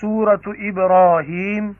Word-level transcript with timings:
سورة 0.00 0.42
إبراهيم. 0.46 1.74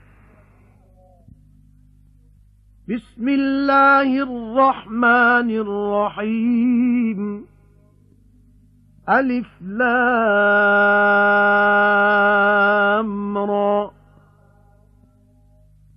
بسم 2.89 3.29
الله 3.29 4.23
الرحمن 4.23 5.51
الرحيم. 5.51 7.45
ألف 9.09 9.63
لام 9.63 9.79
را. 13.39 13.91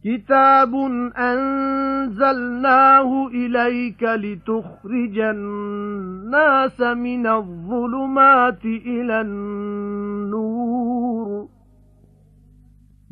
كِتَابٌ 0.06 0.76
أَنزَلْنَاهُ 1.18 3.28
إِلَيْكَ 3.28 4.04
لِتُخْرِجَ 4.04 5.20
النَّاسَ 5.20 6.82
مِنَ 6.82 7.28
الظُّلُمَاتِ 7.28 8.66
إِلَى 8.66 9.22
النُّورِ. 9.22 11.61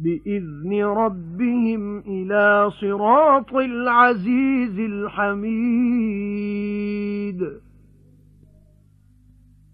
بِإِذْنِ 0.04 0.84
رَبِّهِمْ 0.84 2.00
إِلَى 2.00 2.72
صِرَاطِ 2.82 3.56
الْعَزِيزِ 3.56 4.80
الْحَمِيدِ. 4.80 5.60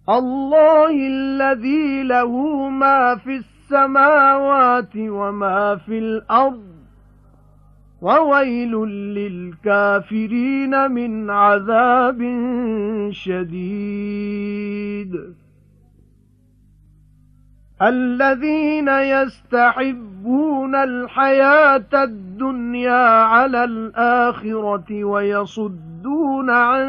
اللَّهِ 0.09 1.07
الَّذِي 1.07 2.03
لَهُ 2.03 2.70
مَا 2.70 3.15
فِي 3.15 3.35
السَّمَاوَاتِ 3.35 4.98
وَمَا 4.98 5.75
فِي 5.75 5.99
الْأَرْضِ 5.99 6.76
وَوَيْلٌ 8.01 8.71
لِّلْكَافِرِينَ 9.13 10.91
مِنْ 10.91 11.29
عَذَابٍ 11.29 12.20
شَدِيدٍ. 13.12 15.15
الَّذِينَ 17.81 18.87
يَسْتَحِبُّونَ 18.87 20.15
الْحَيَاةَ 20.75 21.89
الدُّنْيَا 21.93 23.23
عَلَى 23.23 23.63
الْآخِرَةِ 23.63 25.04
وَيَصُدُّونَ 25.04 26.49
عَن 26.49 26.87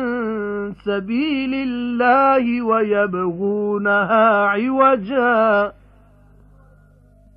سَبِيلِ 0.85 1.55
اللَّهِ 1.55 2.63
وَيَبْغُونَهَا 2.63 4.47
عِوَجًا. 4.47 5.73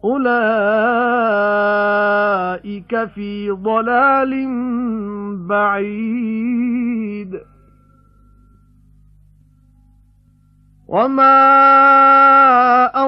أُولَئِكَ 0.06 0.30
فِي 3.06 3.52
ضَلَالٍ 3.52 4.47
بَعِيدٍ. 5.47 7.59
وَمَا 10.90 11.38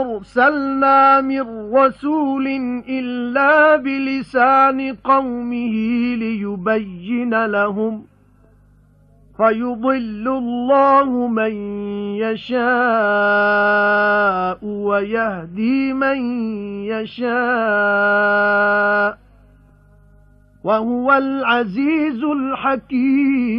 أَرْسَلْنَا 0.01 1.21
مِن 1.21 1.73
رَّسُولٍ 1.73 2.47
إِلَّا 2.89 3.75
بِلِسَانِ 3.75 4.95
قَوْمِهِ 5.03 5.75
لِيُبَيِّنَ 6.15 7.45
لَهُمْ 7.45 8.03
فَيُضِلُّ 9.37 10.27
اللَّهُ 10.27 11.27
مَن 11.27 11.53
يَشَاءُ 12.21 12.59
وَيَهْدِي 14.65 15.93
مَن 15.93 16.17
يَشَاءُ 16.85 17.31
وَهُوَ 20.63 21.13
الْعَزِيزُ 21.13 22.23
الْحَكِيمُ 22.23 23.51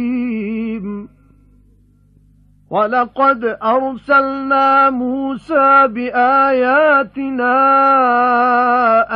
وَلَقَدْ 2.73 3.57
أَرْسَلْنَا 3.63 4.89
مُوسَى 4.89 5.87
بِآيَاتِنَا 5.87 7.53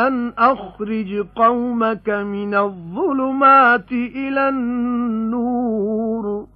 أَنْ 0.08 0.34
أَخْرِجْ 0.38 1.26
قَوْمَكَ 1.36 2.10
مِنَ 2.10 2.56
الظُّلُمَاتِ 2.56 3.92
إِلَى 3.92 4.50
النُّورِ 4.50 6.48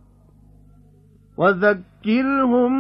وَذَكِّرْهُم 1.37 2.73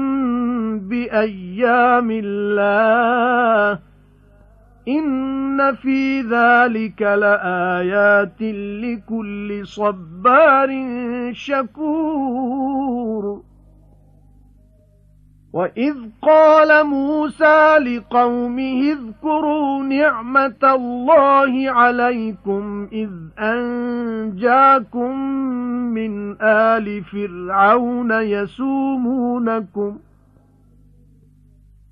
بِأَيَّامِ 0.79 2.07
اللَّهِ 2.23 3.79
إِنَّ 4.87 5.75
فِي 5.75 6.21
ذَلِكَ 6.21 7.01
لَآيَاتٍ 7.01 8.41
لِكُلِّ 8.85 9.61
صَبَّارٍ 9.67 10.69
شَكُورٍ 11.33 12.71
وَإِذْ 15.53 15.95
قَالَ 16.21 16.85
مُوسَى 16.87 17.77
لِقَوْمِهِ 17.77 18.91
اذْكُرُوا 18.91 19.83
نِعْمَةَ 19.83 20.63
اللَّهِ 20.63 21.71
عَلَيْكُمْ 21.71 22.87
إِذْ 22.93 23.09
أَنْجَاكُمْ 23.39 25.17
مِنْ 25.93 26.41
آلِ 26.41 27.03
فِرْعَوْنَ 27.03 28.11
يَسُومُونَكُمْ 28.11 29.97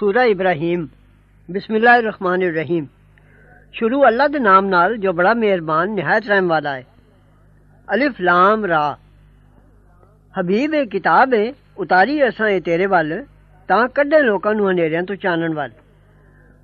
ਸੂਰਾ 0.00 0.24
ਇਬਰਾਹੀਮ। 0.24 0.86
ਬਿਸਮਿਲ੍ਲਾਹਿਰ 1.50 2.02
ਰਹਿਮਾਨਿਰ 2.02 2.54
ਰਹੀਮ 2.54 2.86
ਸ਼ੁਰੂ 3.72 4.06
ਅੱਲਾ 4.06 4.28
ਦੇ 4.28 4.38
ਨਾਮ 4.38 4.66
ਨਾਲ 4.66 4.96
ਜੋ 4.96 5.12
ਬੜਾ 5.12 5.34
ਮਿਹਰਬਾਨ, 5.34 5.90
ਨਿਹਾਇਤ 5.90 6.26
ਰਹਿਮ 6.26 6.48
ਵਾਲਾ 6.48 6.74
ਹੈ। 6.74 6.86
ਅਲਿਫ 7.94 8.20
ਲਾਮ 8.20 8.66
ਰਾ। 8.66 8.98
ਹਬੀਬ 10.40 10.74
ਇਹ 10.74 10.86
ਕਿਤਾਬ 10.86 11.34
ਹੈ, 11.34 11.52
ਉਤਾਰੀ 11.78 12.28
ਅਸਾਂ 12.28 12.48
ਇਹ 12.48 12.60
ਤੇਰੇ 12.60 12.86
ਵੱਲ, 12.86 13.24
ਤਾਂ 13.68 13.88
ਕੱਢੇ 13.88 14.22
ਲੋਕਾਂ 14.22 14.54
ਨੂੰ 14.54 14.70
ਹਨੇਰਿਆਂ 14.70 15.02
ਤੋਂ 15.02 15.16
ਚਾਨਣ 15.16 15.54
ਵੱਲ। 15.54 15.70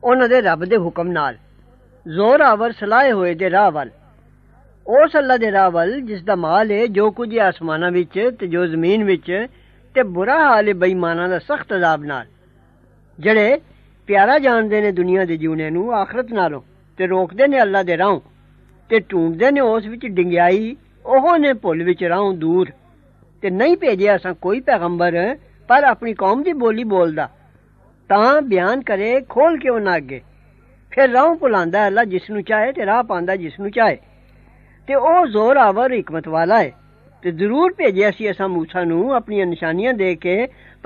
ਉਹਨਾਂ 0.04 0.28
ਦੇ 0.28 0.40
ਰੱਬ 0.40 0.64
ਦੇ 0.64 0.76
ਹੁਕਮ 0.76 1.08
ਨਾਲ। 1.08 1.36
ਜ਼ੋਰ 2.08 2.40
ਆਵਰ 2.40 2.72
ਸਲਾਏ 2.72 3.12
ਹੋਏ 3.12 3.34
ਦੇ 3.34 3.50
ਰਾਹ 3.50 3.70
ਵੱਲ। 3.70 3.90
ਉਸ 4.86 5.16
ਅੱਲਾ 5.18 5.36
ਦੇ 5.36 5.52
ਰਾਹ 5.52 5.70
ਵੱਲ, 5.70 6.00
ਜਿਸ 6.00 6.22
ਦਾ 6.24 6.34
ਮਾਲ 6.34 6.70
ਹੈ, 6.70 6.86
ਜੋ 6.86 7.10
ਕੁਝ 7.10 7.38
ਆਸਮਾਨਾਂ 7.38 7.90
ਵਿੱਚ 7.90 8.30
ਤੇ 8.40 8.46
ਜੋ 8.46 8.66
ਜ਼ਮੀਨ 8.66 9.04
ਵਿੱਚ, 9.04 9.46
ਤੇ 9.94 10.02
ਬੁਰਾ 10.02 10.38
ਹਾਲ 10.44 10.68
ਹੈ 10.68 10.74
ਬੇਈਮਾਨਾਂ 10.74 11.28
ਦਾ 11.28 11.38
ਸਖਤ 11.38 11.74
ਅਜ਼ਾਬ 11.74 12.04
ਨਾਲ। 12.04 12.26
جڑے 13.24 13.50
پیارا 14.06 14.36
جاندے 14.44 14.80
نے 14.80 14.90
دنیا 15.00 15.22
دے 15.28 15.36
جیونے 15.42 15.68
نو، 15.74 15.82
آخرت 16.02 16.28
نالوں، 16.36 16.60
تے 16.96 17.02
روک 17.12 17.28
دے 17.38 17.46
نے 17.52 17.58
اللہ 17.64 17.82
دے 17.88 17.96
راہوں، 18.02 18.20
تے 18.88 18.96
ٹونڈ 19.08 19.32
دے 19.40 19.48
نے 19.56 19.60
اس 19.60 19.84
وچ 19.92 20.04
ڈنگیائی 20.16 20.66
اوہ 21.10 21.36
نے 21.44 21.50
پل 21.62 21.78
وچ 21.88 22.02
راہوں 22.12 22.32
دور۔ 22.42 22.66
تے 23.40 23.46
نہیں 23.60 23.74
بھیجیا 23.82 24.12
اساں 24.14 24.34
کوئی 24.44 24.58
پیغمبر 24.68 25.12
پر 25.68 25.80
اپنی 25.92 26.12
قوم 26.22 26.38
دی 26.46 26.52
بولی 26.62 26.84
بولدا۔ 26.92 27.26
تاں 28.10 28.32
بیان 28.50 28.78
کرے 28.88 29.10
کھول 29.32 29.52
کے 29.62 29.68
انہاں 29.76 29.96
اگے۔ 30.00 30.20
پھر 30.92 31.06
راہوں 31.16 31.34
پلاندا 31.40 31.80
اللہ 31.86 32.04
جس 32.12 32.24
نو 32.32 32.40
چاہے 32.48 32.68
تے 32.76 32.82
راہ 32.90 33.02
پاندا 33.10 33.34
جس 33.42 33.54
چاہے۔ 33.76 33.96
تے 34.86 34.92
او 35.06 35.14
زور 35.34 35.56
آور 35.68 35.90
حکمت 35.98 36.26
والا 36.34 36.58
ہے۔ 36.64 36.70
تے 37.20 37.28
ضرور 37.40 37.68
بھیجیا 37.78 38.08
سی 38.16 38.28
اساں 38.28 38.48
موسی 38.54 38.84
نو 38.90 38.98
اپنی 39.20 39.36
نشانیاں 39.52 39.92
دے 40.00 40.10
کے 40.24 40.36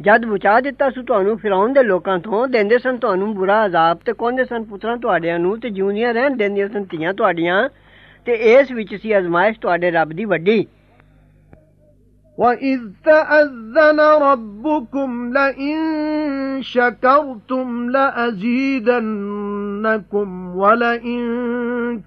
ਜਦ 0.00 0.24
ਬਚਾ 0.26 0.60
ਦਿੱਤਾ 0.60 0.90
ਸੀ 0.90 1.02
ਤੁਹਾਨੂੰ 1.02 1.38
ਫਿਰੌਨ 1.38 1.72
ਦੇ 1.72 1.82
ਲੋਕਾਂ 1.82 2.18
ਤੋਂ 2.18 2.48
ਦਿੰਦੇ 2.48 2.78
ਸਨ 2.78 2.96
ਤੁਹਾਨੂੰ 2.96 3.34
ਬੁਰਾ 3.34 3.66
ਅਜ਼ਾਬ 3.66 3.98
ਤੇ 4.04 4.12
ਕੋਂਦੇ 4.12 4.44
ਸਨ 4.44 4.64
ਪੁੱਤਰਾਂ 4.64 4.96
ਤੁਹਾਡਿਆਂ 4.96 5.38
ਨੂੰ 5.38 5.60
ਤੇ 5.60 5.70
ਜਿਉਂਦੀਆਂ 5.70 6.14
ਰਹਿਣ 6.14 6.36
ਦਿੰਦੀਆਂ 6.36 6.68
ਸਨ 6.68 6.84
ਧੀਆਂ 6.84 7.14
ਤੁਹਾਡੀਆਂ 7.14 7.68
ਤੇ 8.24 8.32
ਇਸ 8.32 8.72
ਵਿੱਚ 8.72 8.94
ਸੀ 8.94 9.18
ਅਜ਼ਮਾਇਸ਼ 9.18 9.60
ਤੁਹਾਡੇ 9.60 9.90
ਰੱਬ 9.90 10.12
ਦੀ 10.12 10.24
ਵੱਡੀ 10.24 10.66
وَإِذْ 12.38 12.80
تَأَذَّنَ 13.04 14.00
رَبُّكُمْ 14.22 15.32
لَئِن 15.32 15.78
شَكَرْتُمْ 16.62 17.90
لَأَزِيدَنَّكُمْ 17.90 18.96
وَلَئِن 20.56 21.22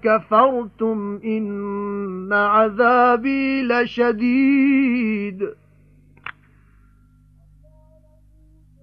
كَفَرْتُمْ 0.04 1.20
إِنَّ 1.24 2.32
عَذَابِي 2.32 3.62
لَشَدِيدٌ 3.62 5.38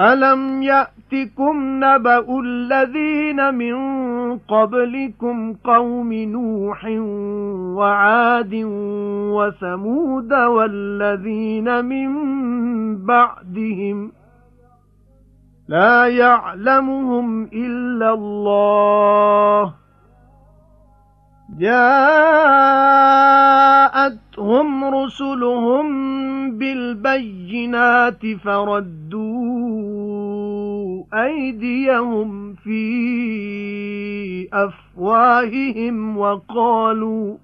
أَلَمْ 0.00 0.62
يَأْتِكُمْ 0.62 1.84
نَبَأُ 1.84 2.40
الَّذِينَ 2.40 3.54
مِنْ 3.54 3.76
قَبْلِكُمْ 4.38 5.54
قَوْمِ 5.64 6.12
نُوحٍ 6.12 6.84
وَعَادٍ 7.78 8.54
وَثَمُودَ 9.36 10.32
وَالَّذِينَ 10.32 11.84
مِنْ 11.84 12.10
بَعْدِهِمْ 13.06 14.12
لَا 15.68 16.06
يَعْلَمُهُمْ 16.06 17.44
إِلَّا 17.44 18.14
اللَّهُ 18.14 19.74
جَاءَتْهُمْ 21.58 22.84
رُسُلُهُم 24.84 25.86
بِالْبَيِّنَاتِ 26.58 28.26
فَرَدُّوا 28.44 29.80
أَيْدِيَهُمْ 31.14 32.54
فِي 32.54 34.48
أَفْوَاهِهِمْ 34.52 36.16
وَقَالُوا 36.18 37.36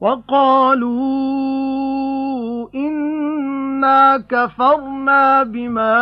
وَقَالُوا 0.00 1.50
إِنَّا 3.80 4.16
كَفَرْنَا 4.28 5.42
بِمَا 5.42 5.96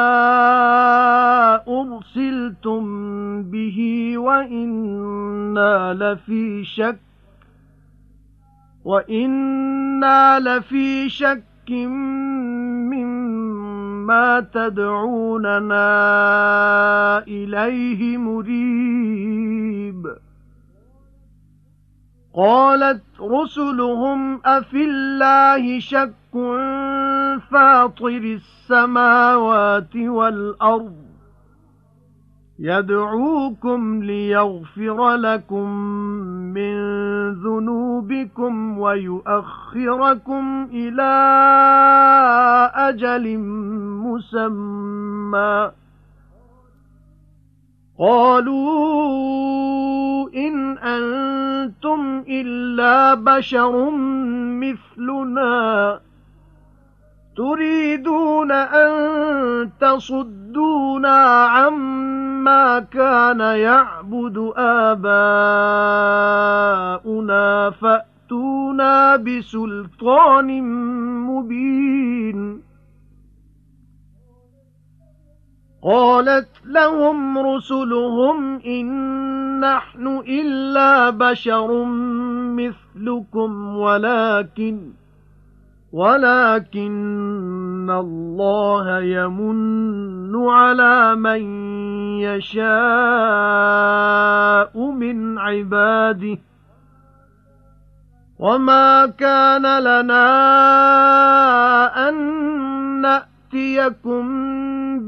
أُرْسِلْتُم 1.68 2.82
بِهِ 3.42 3.78
وَإِنَّا 4.18 5.94
لَفِي 5.94 6.64
شَكٍّ 6.64 6.98
وَإِنَّا 8.84 10.40
لَفِي 10.40 11.08
شَكٍّ 11.08 11.70
مِّمَّا 12.90 14.40
تَدْعُونَنَا 14.40 15.88
إِلَيْهِ 17.28 18.16
مُرِيبٍ 18.18 20.02
قَالَتْ 22.34 23.04
رُسُلُهُمْ 23.20 24.40
أَفِي 24.44 24.84
اللَّهِ 24.84 25.80
شَكٌّ 25.80 26.34
فَاطِرِ 27.38 28.38
السَّمَاوَاتِ 28.38 29.96
وَالْأَرْضِ. 29.96 31.08
يَدْعُوكُمْ 32.58 34.02
لِيَغْفِرَ 34.02 35.14
لَكُم 35.14 35.70
مِّن 36.54 36.74
ذُنُوبِكُمْ 37.32 38.78
وَيُؤَخِّرَكُمْ 38.78 40.68
إِلَى 40.72 41.12
أَجَلٍ 42.74 43.38
مُّسَمًّى. 44.02 45.70
قَالُوا 47.98 49.08
إِنْ 50.34 50.78
أَنتُمْ 50.78 52.24
إِلَّا 52.28 53.14
بَشَرٌ 53.14 53.90
مِثْلُنَا. 54.60 56.00
تُرِيدُونَ 57.38 58.52
أَن 58.52 58.90
تَصُدُّونَا 59.80 61.44
عَمَّا 61.44 62.78
كَانَ 62.80 63.40
يَعْبُدُ 63.40 64.52
آبَاؤُنَا 64.56 65.10
فَأْتُونَا 67.70 69.16
بِسُلْطَانٍ 69.16 70.62
مُبِينٍ. 71.26 72.62
قَالَتْ 75.82 76.48
لَهُمْ 76.64 77.38
رُسُلُهُمْ 77.38 78.60
إِن 78.66 78.86
نَّحْنُ 79.60 80.06
إِلَّا 80.28 81.10
بَشَرٌ 81.10 81.84
مِثْلُكُمْ 82.58 83.76
وَلَكِنْ 83.76 84.97
وَلَكِنَّ 85.92 87.90
اللَّهَ 87.90 89.00
يَمُنُّ 89.00 90.48
عَلَى 90.48 91.16
مَن 91.16 91.40
يَشَاءُ 92.20 92.68
مِنْ 94.90 95.38
عِبَادِهِ. 95.38 96.38
وَمَا 98.38 99.06
كَانَ 99.06 99.82
لَنَا 99.82 100.28
أَن 102.08 102.14
نَّأْتِيَكُم 103.00 104.24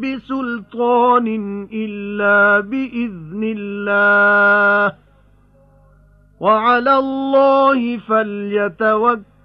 بِسُلْطَانٍ 0.00 1.27
إِلَّا 1.73 2.61
بِإِذْنِ 2.61 3.55
اللَّهِ. 3.56 4.94
وَعَلَى 6.41 6.99
اللَّهِ 6.99 7.99
فَلْيَتَوَكَّلِ 7.99 9.30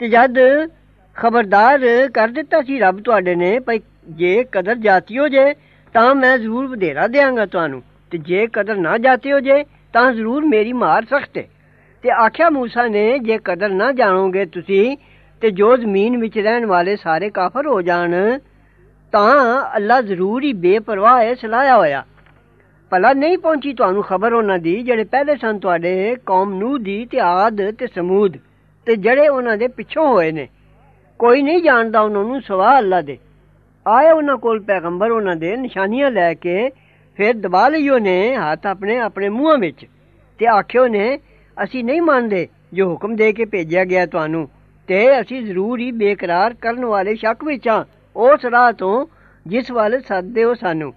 ਤੇ 0.00 0.08
ਜਦ 0.08 0.38
ਖਬਰਦਾਰ 1.16 1.80
ਕਰ 2.14 2.28
ਦਿੱਤਾ 2.28 2.62
ਸੀ 2.62 2.78
ਰੱਬ 2.78 3.00
ਤੁਹਾਡੇ 3.00 3.34
ਨੇ 3.34 3.58
ਭਈ 3.58 3.78
ਜੇ 4.08 4.44
ਕਦਰ 4.52 4.74
ਜਾਤੀਓ 4.74 5.28
ਜੇ 5.28 5.54
ਤਾਂ 5.94 6.14
ਮੈਂ 6.14 6.38
ਜ਼ਰੂਰ 6.38 6.66
ਵਧੇਰਾ 6.66 7.06
ਦੇਵਾਂਗਾ 7.06 7.46
ਤੁਹਾਨੂੰ 7.46 7.82
ਤੇ 8.10 8.18
ਜੇ 8.18 8.46
ਕਦਰ 8.52 8.76
ਨਾ 8.76 8.98
ਜਾਤੀਓ 8.98 9.40
ਜੇ 9.40 9.64
ਤਾਂ 9.92 10.12
ਜ਼ਰੂਰ 10.12 10.44
ਮੇਰੀ 10.44 10.72
ਮਾਰ 10.72 11.04
ਸਖਤ 11.04 11.38
ਹੈ 11.38 11.44
ਤੇ 12.04 12.10
ਆਖਿਆ 12.10 12.48
موسی 12.48 12.88
ਨੇ 12.90 13.18
ਜੇ 13.18 13.38
ਕਦਰ 13.44 13.68
ਨਾ 13.68 13.92
ਜਾਣੋਗੇ 13.92 14.44
ਤੁਸੀਂ 14.44 14.96
ਤੇ 15.42 15.50
ਜੋ 15.50 15.76
ਜ਼ਮੀਨ 15.76 16.16
ਵਿੱਚ 16.16 16.38
ਰਹਿਣ 16.38 16.66
ਵਾਲੇ 16.66 16.96
ਸਾਰੇ 16.96 17.30
ਕਾਫਰ 17.30 17.66
ਹੋ 17.66 17.82
ਜਾਣ 17.82 18.14
ਤਾਂ 19.12 19.62
ਅੱਲਾ 19.76 20.00
ਜ਼ਰੂਰ 20.00 20.42
ਹੀ 20.42 20.52
ਬੇਪਰਵਾਹ 20.52 21.22
ਹੈ 21.22 21.34
ਸਲਾਇਆ 21.34 21.76
ਹੋਇਆ 21.76 22.04
ਭਲਾ 22.92 23.12
ਨਹੀਂ 23.12 23.38
ਪਹੁੰਚੀ 23.38 23.72
ਤੁਹਾਨੂੰ 23.72 24.02
ਖਬਰ 24.02 24.32
ਉਹਨਾਂ 24.32 24.58
ਦੀ 24.58 24.82
ਜਿਹੜੇ 24.82 25.04
ਪਹਿਲੇ 25.04 25.36
ਸਨ 25.36 25.58
ਤੁਹਾਡੇ 25.58 26.16
ਕੌਮ 26.26 26.54
ਨੂਹ 26.54 26.78
ਦੀ 26.78 27.04
ਤੇ 27.06 27.20
ਆਦ 27.20 27.70
ਤੇ 27.70 27.86
ਸਮੂਦ 27.86 28.36
ਤੇ 28.89 28.95
ਜਿਹੜੇ 28.95 29.27
ਉਹਨਾਂ 29.27 29.57
ਦੇ 29.57 29.67
ਪਿੱਛੋਂ 29.67 30.07
ਹੋਏ 30.07 30.31
ਨੇ। 30.31 30.47
ਕੋਈ 31.19 31.41
ਨਹੀਂ 31.41 31.61
ਜਾਣਦਾ 31.63 31.99
ਉਹਨਾਂ 32.01 32.23
ਨੂੰ 32.23 32.41
ਸਵਾ 32.41 32.77
ਅੱਲਾ 32.77 33.01
ਦੇ। 33.01 33.17
ਆਏ 33.87 34.11
ਉਹਨਾਂ 34.11 34.37
ਕੋਲ 34.37 34.61
ਪੈਗੰਬਰ, 34.61 35.11
ਉਹਨਾਂ 35.11 35.35
ਦੇ 35.35 35.55
ਨਿਸ਼ਾਨੀਆਂ 35.57 36.09
ਲੈ 36.11 36.33
ਕੇ, 36.33 36.69
ਫਿਰ 37.17 37.33
ਦਬਾ 37.33 37.67
ਲਈਓ 37.67 37.97
ਨੇ 37.97 38.35
ਹੱਥ 38.35 38.65
ਆਪਣੇ 38.67 38.97
ਆਪਣੇ 38.99 39.29
ਮੂੰਹਾਂ 39.29 39.57
ਵਿੱਚ 39.57 39.85
ਤੇ 40.39 40.47
ਆਖਿਓ 40.47 40.87
ਨੇ 40.87 41.19
ਅਸੀਂ 41.57 41.83
ਨਹੀਂ 41.83 42.01
ਮੰਨਦੇ 42.01 42.47
ਜੋ 42.73 42.89
ਹੁਕਮ 42.89 43.15
ਦੇ 43.15 43.31
ਕੇ 43.33 43.45
ਭੇਜਿਆ 43.45 43.85
ਗਿਆ 43.85 44.05
ਤੁਹਾਨੂੰ 44.05 44.47
ਤੇ 44.87 45.21
ਅਸੀਂ 45.21 45.41
ਜ਼ਰੂਰ 45.45 45.79
ਹੀ 45.79 45.91
ਬੇਕਰਾਰ 45.91 46.53
ਕਰਨ 46.53 46.85
ਵਾਲੇ 46.85 47.15
ਸ਼ੱਕ 47.15 47.43
ਵਿੱਚ 47.43 47.67
ਹਾਂ। 47.67 47.83
ਉਸ 48.15 48.45
ਰਾਹ 48.45 48.71
ਤੋਂ 48.73 49.05
ਜਿਸ 49.47 49.71
ਵੱਲ 49.71 50.01
ਸੱਦਦੇ 50.01 50.43
ਹੋ 50.43 50.53
ਸਾਨੂੰ, 50.53 50.93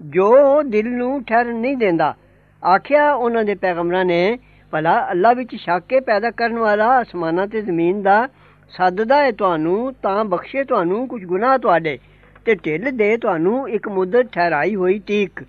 ਜੋ 0.00 0.62
ਦਿਲ 0.62 0.88
ਨੂੰ 0.88 1.22
ਠਹਿਰ 1.24 1.52
ਨਹੀਂ 1.54 1.76
ਦਿੰਦਾ। 1.76 2.14
ਆਖਿਆ 2.62 3.12
ਉਹਨਾਂ 3.12 3.44
ਦੇ 3.44 3.54
ਪੈਗੰਬਰਾਂ 3.54 4.04
ਨੇ 4.04 4.38
ਭਲਾ 4.72 5.10
ਅੱਲਾ 5.10 5.32
ਵਿੱਚ 5.32 5.54
ਸ਼ੱਕ 5.54 6.00
ਪੈਦਾ 6.06 6.30
ਕਰਨ 6.30 6.58
ਵਾਲਾ, 6.58 7.02
ਅਸਮਾਨਾਂ 7.02 7.46
ਤੇ 7.46 7.62
ਜ਼ਮੀਨ 7.62 8.02
ਦਾ 8.02 8.28
ਸੱਦਦਾ 8.70 9.16
ਹੈ 9.16 9.30
ਤੁਹਾਨੂੰ, 9.30 9.92
ਤਾਂ 10.02 10.24
ਬਖਸ਼ੇ 10.24 10.64
ਤੁਹਾਨੂੰ 10.64 11.08
ਕੁਝ 11.08 11.24
ਗੁਨਾਹ 11.24 11.58
ਤੁਹਾਡੇ 11.58 11.98
ਤੇ 12.44 12.54
ਢਿੱਲ 12.54 12.90
ਦੇ 12.90 13.16
ਤੁਹਾਨੂੰ 13.16 13.68
ਇੱਕ 13.68 13.88
ਮੁੱਦਤ 13.88 14.32
ਠਹਿਰਾਈ 14.32 14.74
ਹੋਈ 14.74 14.98
ਤੀਕ 14.98 15.44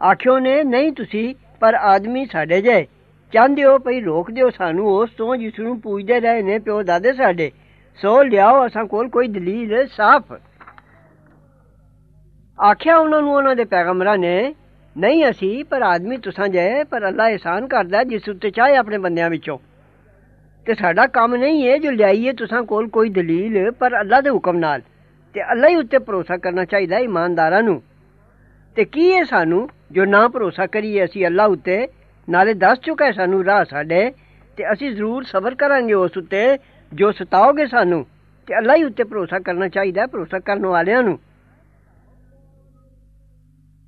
ਆਖਿਓ 0.00 0.38
ਨੇ, 0.38 0.62
ਨਹੀਂ 0.64 0.92
ਤੁਸੀਂ, 0.92 1.34
ਪਰ 1.60 1.74
ਆਦਮੀ 1.74 2.26
ਸਾਡੇ 2.26 2.60
ਜੇ। 2.62 2.86
ਚਾਹੁੰਦੇ 3.32 3.64
ਹੋ 3.64 3.78
ਭਈ, 3.78 4.00
ਰੋਕ 4.00 4.30
ਦਿਓ 4.30 4.50
ਸਾਨੂੰ 4.50 4.86
ਉਸ 4.86 5.10
ਤੋਂ 5.10 5.36
ਜਿਸ 5.36 5.58
ਨੂੰ 5.60 5.80
ਪੂਜਦੇ 5.80 6.20
ਰਹੇ 6.20 6.42
ਨੇ 6.42 6.58
ਪਿਓ 6.58 6.82
ਦਾਦੇ 6.82 7.12
ਸਾਡੇ। 7.12 7.50
ਸੋ 7.96 8.22
ਲਿਆਓ, 8.22 8.66
ਅਸਾਂ 8.66 8.84
ਕੋਲ 8.84 9.08
ਕੋਈ 9.08 9.28
ਦਲੀਲ 9.28 9.86
ਸਾਫ਼। 9.86 10.32
ਆਖਿਆ 12.60 12.96
ਉਹਨਾਂ 12.96 13.20
ਨੂੰ, 13.20 13.34
ਉਹਨਾਂ 13.34 13.56
ਦੇ 13.56 13.64
ਪੈਗੰਬਰਾਂ 13.64 14.18
ਨੇ 14.18 14.54
ਨਹੀਂ 14.98 15.30
ਅਸੀਂ, 15.30 15.64
ਪਰ 15.64 15.82
ਆਦਮੀ 15.82 16.16
ਤੁਸਾਂ 16.16 16.48
ਜੇ, 16.48 16.84
ਪਰ 16.84 17.08
ਅੱਲਾ 17.08 17.30
ihsan 17.34 17.68
ਕਰਦਾ 17.68 18.04
ਜਿਸ 18.04 18.28
ਉੱਤੇ 18.28 18.50
ਚਾਹੇ 18.50 18.76
ਆਪਣੇ 18.76 18.98
ਬੰਦਿਆਂ 18.98 19.30
ਵਿੱਚੋਂ। 19.30 19.58
ਤੇ 20.66 20.74
ਸਾਡਾ 20.74 21.06
ਕੰਮ 21.06 21.36
ਨਹੀਂ 21.36 21.68
ਹੈ 21.68 21.78
ਜੋ 21.78 21.90
ਲਿਆਈਏ 21.90 22.32
ਤੁਸਾਂ 22.32 22.62
ਕੋਲ 22.62 22.88
ਕੋਈ 22.88 23.10
ਦਲੀਲ, 23.10 23.70
ਪਰ 23.70 24.00
ਅੱਲਾ 24.00 24.20
ਦੇ 24.20 24.30
ਹੁਕਮ 24.30 24.56
ਨਾਲ। 24.56 24.80
ਤੇ 25.34 25.52
ਅੱਲਾ 25.52 25.68
ਹੀ 25.68 25.74
ਉੱਤੇ 25.74 25.98
ਭਰੋਸਾ 25.98 26.36
ਕਰਨਾ 26.36 26.64
ਚਾਹੀਦਾ 26.64 26.98
ਇਮਾਨਦਾਰਾਂ 26.98 27.62
ਨੂੰ। 27.62 27.82
ਤੇ 28.76 28.84
ਕੀ 28.84 29.14
ਹੈ 29.14 29.24
ਸਾਨੂੰ, 29.24 29.68
ਜੋ 29.92 30.04
ਨਾ 30.04 30.28
ਭਰੋਸਾ 30.28 30.66
ਕਰੀਏ 30.66 31.04
ਅਸੀਂ 31.04 31.26
ਅੱਲਾ 31.26 31.44
ਉੱਤੇ, 31.44 31.88
ਨਾਲੇ 32.30 32.54
ਦੱਸ 32.54 32.78
ਚੁੱਕਾ 32.78 33.04
ਹੈ 33.04 33.12
ਸਾਨੂੰ 33.12 33.44
ਰਾਹ 33.44 33.64
ਸਾਡੇ, 33.64 34.12
ਤੇ 34.56 34.72
ਅਸੀਂ 34.72 34.92
ਜ਼ਰੂਰ 34.92 35.24
ਸਬਰ 35.24 35.54
ਕਰਾਂਗੇ 35.54 35.92
ਉਸ 35.92 36.16
ਉੱਤੇ, 36.16 36.58
ਜੋ 36.94 37.12
ਸਤਾਓਗੇ 37.12 37.66
ਸਾਨੂੰ। 37.66 38.06
ਤੇ 38.46 38.58
ਅੱਲਾ 38.58 38.74
ਹੀ 38.74 38.84
ਉੱਤੇ 38.84 39.04
ਭਰੋਸਾ 39.04 39.38
ਕਰਨਾ 39.38 39.68
ਚਾਹੀਦਾ 39.68 40.06
ਭਰੋਸਾ 40.06 40.38
ਕਰਨ 40.38 40.66
ਵਾਲਿਆਂ 40.66 41.02
ਨੂੰ। 41.02 41.18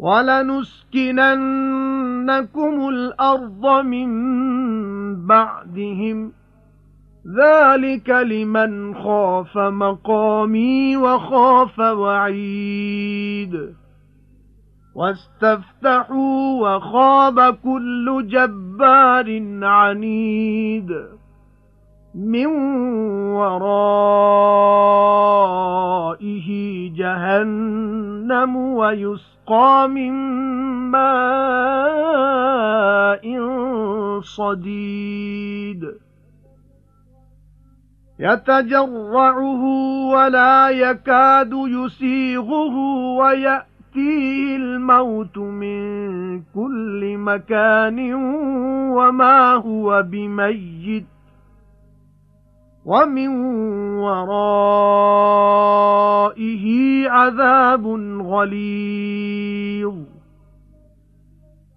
ولنسكننكم 0.00 2.88
الأرض 2.88 3.84
من 3.84 4.10
بعدهم. 5.26 6.32
ذلك 7.42 8.10
لمن 8.10 8.94
خاف 8.94 9.58
مقامي 9.58 10.96
وخاف 10.96 11.78
وعيد. 11.78 13.74
واستفتحوا 14.94 16.60
وخاب 16.60 17.54
كل 17.54 18.26
جبار 18.26 19.42
عنيد. 19.64 21.19
من 22.14 22.46
ورائه 23.36 24.10
جهنم 26.96 28.56
ويسقى 28.56 29.88
من 29.88 30.12
ماء 30.90 31.90
صديد. 34.20 35.84
يتجرعه 38.18 39.64
ولا 40.12 40.70
يكاد 40.70 41.52
يسيغه 41.52 42.76
ويأتي 43.18 43.70
يأتيه 43.96 44.56
الموت 44.56 45.38
من 45.38 46.40
كل 46.54 47.16
مكان 47.18 48.14
وما 48.94 49.54
هو 49.54 50.02
بميت. 50.02 51.04
ومن 52.84 53.28
ورائه 53.98 54.30
عذاب 57.08 57.86
غليظ. 58.22 59.94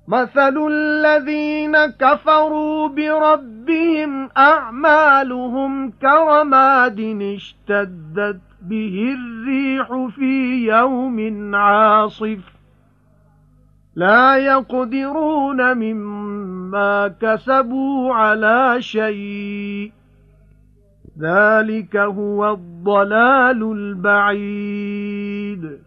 مثل 0.07 0.67
الذين 0.71 1.77
كفروا 1.85 2.87
بربهم 2.87 4.29
أعمالهم 4.37 5.91
كرماد 5.91 6.99
اشتدت 7.35 8.41
به 8.61 9.15
الريح 9.17 10.09
في 10.15 10.65
يوم 10.67 11.55
عاصف. 11.55 12.39
لا 13.95 14.35
يقدرون 14.35 15.77
مما 15.77 17.07
كسبوا 17.21 18.13
على 18.13 18.75
شيء. 18.79 20.02
ذلك 21.19 21.95
هو 21.95 22.53
الضلال 22.53 23.71
البعيد. 23.71 25.79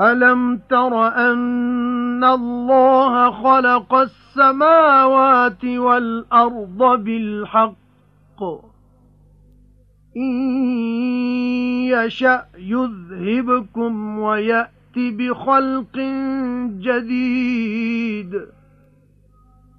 ألم 0.00 0.60
تر 0.70 1.08
أن 1.08 2.24
الله 2.24 3.30
خلق 3.30 3.94
السماوات 3.94 5.64
والأرض 5.64 7.04
بالحق؟ 7.04 8.42
إِن 10.16 10.32
يَشَأْ 11.88 12.44
يُذْهِبْكُمْ 12.58 14.18
وَيَأْتِ 14.18 14.96
بِخَلْقٍ 14.96 15.98
جَدِيدٍ. 16.80 18.57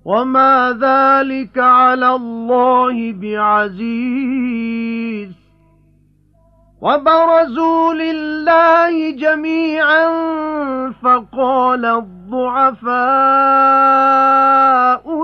وَمَا 0.10 0.72
ذَلِكَ 0.82 1.58
عَلَى 1.58 2.16
اللَّهِ 2.16 3.14
بِعَزِيزٍ 3.22 4.50
وَبَرَزُوا 6.82 7.94
لِلَّهِ 7.94 9.12
جَمِيعًا 9.12 10.06
فَقَالَ 11.04 11.86
الضُّعَفَاءُ 11.86 12.96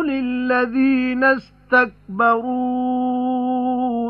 لِلَّذِينَ 0.01 1.23
اسْتَكْبَرُوا 1.23 2.45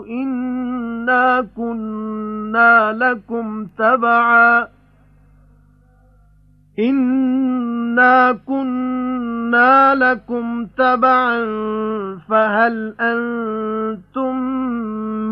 إِنَّا 0.06 1.48
كُنَّا 1.56 2.94
لَكُمْ 2.94 3.66
تَبَعًا 3.78 4.75
إِنَّا 6.80 8.32
كُنَّا 8.32 9.96
لَكُمْ 9.96 10.66
تَبَعًا 10.78 11.40
فَهَلْ 12.30 12.96
أَنْتُمْ 13.00 14.36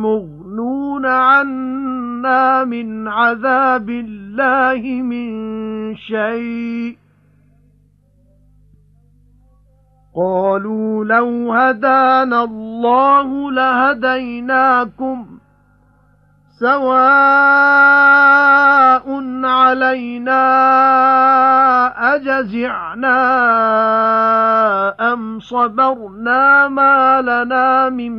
مُغْنُونَ 0.01 1.05
عَنَّا 1.05 2.63
مِنْ 2.63 3.07
عَذَابِ 3.07 3.89
اللَّهِ 3.89 4.81
مِنْ 5.01 5.95
شَيْءٍ 5.95 6.97
قَالُوا 10.15 11.05
لَوْ 11.05 11.53
هَدَانَا 11.53 12.43
اللَّهُ 12.43 13.51
لَهَدَيْنَاكُمْ 13.51 15.32
سَوَاءٌ 16.62 16.98
عَلَيْنَا 19.44 20.44
أَجَزِعْنَا 22.14 23.18
أَمْ 25.12 25.40
صَبَرْنَا 25.40 26.68
مَا 26.68 27.22
لَنَا 27.22 27.90
مِن 27.90 28.14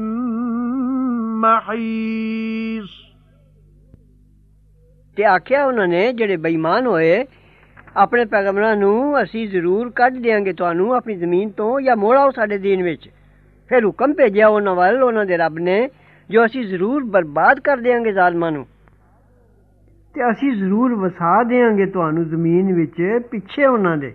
مَّحِيصٍ 1.41 2.89
ਤੇ 5.17 5.25
ਆਖਿਆ 5.25 5.65
ਉਹਨਾਂ 5.65 5.87
ਨੇ 5.87 6.13
ਜਿਹੜੇ 6.13 6.37
ਬੇਈਮਾਨ 6.37 6.85
ਹੋਏ 6.87 7.25
ਆਪਣੇ 7.97 8.25
ਪੈਗੰਬਰਾਂ 8.25 8.75
ਨੂੰ 8.75 9.23
ਅਸੀਂ 9.23 9.47
ਜ਼ਰੂਰ 9.47 9.89
ਕੱਢ 9.95 10.17
ਦੇਾਂਗੇ 10.17 10.53
ਤੁਹਾਨੂੰ 10.53 10.95
ਆਪਣੀ 10.95 11.15
ਜ਼ਮੀਨ 11.15 11.49
ਤੋਂ 11.49 11.81
ਜਾਂ 11.81 11.95
ਮੋੜਾਓ 11.95 12.31
ਸਾਡੇ 12.31 12.57
ਦੀਨ 12.57 12.83
ਵਿੱਚ 12.83 13.09
ਫਿਰ 13.69 13.85
ਹੁਕਮ 13.85 14.13
ਭੇਜਿਆ 14.13 14.47
ਉਹਨਾਂ 14.47 14.75
ਵੱਲ 14.75 15.03
ਉਹਨਾਂ 15.03 15.25
ਦੇ 15.25 15.37
ਰੱਬ 15.37 15.59
ਨੇ 15.59 15.89
ਜੋ 16.30 16.46
ਅਸੀਂ 16.46 16.64
ਜ਼ਰੂਰ 16.64 17.04
ਬਰਬਾਦ 17.04 17.60
ਕਰ 17.60 17.76
ਦੇਾਂਗੇ 17.76 18.12
ਜ਼ਾਲਮਾਂ 18.12 18.52
ਨੂੰ। 18.52 18.66
ਤੇ 20.14 20.30
ਅਸੀਂ 20.30 20.52
ਜ਼ਰੂਰ 20.52 20.94
ਵਸਾ 20.94 21.42
ਦੇਾਂਗੇ 21.42 21.86
ਤੁਹਾਨੂੰ 21.86 22.28
ਜ਼ਮੀਨ 22.28 22.72
ਵਿੱਚ 22.74 23.20
ਪਿੱਛੇ 23.30 23.66
ਉਹਨਾਂ 23.66 23.96
ਦੇ। 23.96 24.14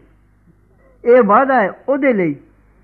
ਇਹ 1.06 1.24
ਵਾਅਦਾ 1.24 1.62
ਹੈ 1.62 1.70
ਉਹਦੇ 1.90 2.14
ਲਈ 2.14 2.36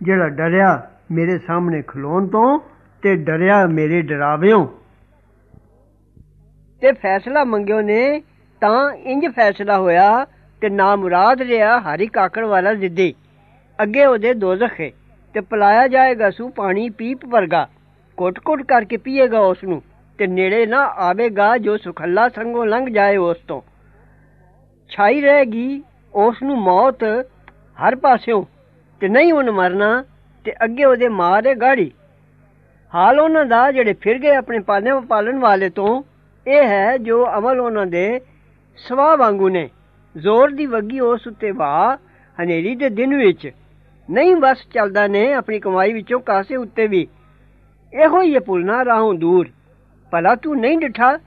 ਜਿਹੜਾ 0.01 0.29
ਡਰਿਆ 0.29 0.89
ਮੇਰੇ 1.12 1.38
ਸਾਹਮਣੇ 1.38 1.82
ਖਲੋਣ 1.82 2.27
ਤੋਂ 2.27 2.60
ਤੇ 3.01 3.15
ਡਰਿਆ 3.15 3.65
ਮੇਰੇ 3.67 4.01
ਡਰਾਵਿਓਂ। 4.01 4.67
ਤੇ 6.82 6.91
ਫੈਸਲਾ 6.91 7.44
ਮੰਗਿਓ 7.44 7.82
ਨੇ, 7.82 8.22
ਤਾਂ 8.62 8.94
ਇੰਜ 8.94 9.27
ਫੈਸਲਾ 9.27 9.79
ਹੋਇਆ 9.79 10.25
ਤੇ 10.62 10.70
ਨਾ 10.70 10.96
ਮੁਰਾਦ 10.96 11.41
ਰਿਹਾ 11.41 11.79
ਹਰੀ 11.79 12.08
ਕਾਕੜ 12.08 12.46
ਵਾਲਾ 12.46 12.74
ਜ਼ਿੱਦੀ। 12.74 13.13
ਅੱਗੇ 13.82 14.05
ਉਹਦੇ 14.05 14.34
ਦੋਜ਼ਖ 14.34 14.82
ਹੈ 14.82 14.91
ਤੇ 15.34 15.41
ਪਲਾਇਆ 15.41 15.88
ਜਾਏਗਾ 15.88 16.29
ਸੂ 16.29 16.50
ਪਾਣੀ 16.50 16.89
ਪੀਪ 16.89 17.25
ਵਰਗਾ। 17.25 17.67
ਕੋਟ-ਕੋਟ 18.17 18.62
ਕਰਕੇ 18.63 18.98
ਪੀਏਗਾ 18.98 19.39
ਉਸ 19.39 19.63
ਨੂੰ 19.63 19.81
ਤੇ 20.17 20.27
ਨੇੜੇ 20.27 20.65
ਨਾ 20.65 20.86
ਆਵੇਗਾ 20.86 21.57
ਜੋ 21.57 21.77
ਸੁਖੱਲਾ 21.77 22.29
ਸੰਗੋਂ 22.29 22.65
ਲੰਘ 22.65 22.89
ਜਾਏ 22.89 23.17
ਉਸ 23.17 23.38
ਤੋਂ। 23.48 23.62
ਛਾਈ 24.89 25.22
ਰਹੇਗੀ 25.22 25.84
ਉਸ 26.13 26.43
ਨੂੰ 26.43 26.57
ਮੌਤ 26.57 27.03
ਹਰ 27.88 27.95
ਪਾਸਿਓਂ 27.95 28.45
ਤੇ 29.00 29.07
ਨਹੀਂ 29.07 29.34
ਉਹਨ 29.34 29.51
ਮਰਨਾ 29.51 30.03
ਤੇ 30.45 30.53
ਅੱਗੇ 30.63 30.86
ਉਹਦੇ 30.86 31.07
ਮਾਰੇ 31.07 31.55
ਗਾੜੀ। 31.55 31.91
ਹਾਲ 32.95 33.19
ਉਹਨਾਂ 33.19 33.45
ਦਾ 33.45 33.72
ਜਿਹੜੇ 33.72 33.93
ਫਿਰ 33.93 34.19
ਗਏ 34.19 34.36
ਆਪਣੇ 34.36 34.60
ਪਾਲਣੇ 34.60 34.91
ਪਾਲਣ 35.07 35.39
ਵਾਲੇ 35.39 35.69
ਤੋਂ, 35.69 36.03
ਇਹ 36.48 36.67
ਹੈ 36.67 36.98
ਜੋ 36.98 37.27
ਅਮਲ 37.38 37.60
ਉਹਨਾਂ 37.60 37.86
ਦੇ 37.86 38.22
ਸਵਾ 38.77 39.15
ਵਾਂਗੂ 39.15 39.50
ਨੇ। 39.50 39.69
ਜ਼ੋਰ 40.17 40.51
ਦੀ 40.51 40.65
ਵਗੀ 40.65 41.00
ਉਸ 41.00 41.27
ਉੱਤੇ 41.27 41.51
ਵਾ 41.51 41.98
ਹਨੇਰੀ 42.43 42.75
ਦੇ 42.75 42.89
ਦਿਨ 42.89 43.17
ਵਿੱਚ। 43.17 43.51
ਨਹੀਂ 44.12 44.36
ਬਸ 44.36 44.57
ਚੱਲਦਾ 44.74 45.07
ਨੇ, 45.07 45.34
ਆਪਣੀ 45.34 45.60
ਕਮਾਈ 45.60 45.93
ਵਿੱਚੋਂ 45.93 46.19
ਕਾਸੇ 46.19 46.55
ਉੱਤੇ 46.55 46.88
ਵੀ। 46.88 47.07
ਇਹੋ 47.96 48.22
ਹੀ 48.22 48.40
ਭੁੱਲਣਾ 48.40 48.86
ਰਾਹੋਂ 48.86 49.14
ਦੂਰ। 49.14 49.50
ਭਲਾ 50.12 50.36
ਤੂੰ 50.36 50.60
ਨਹੀਂ 50.60 50.78
ਡਿਠਾ 50.78 51.20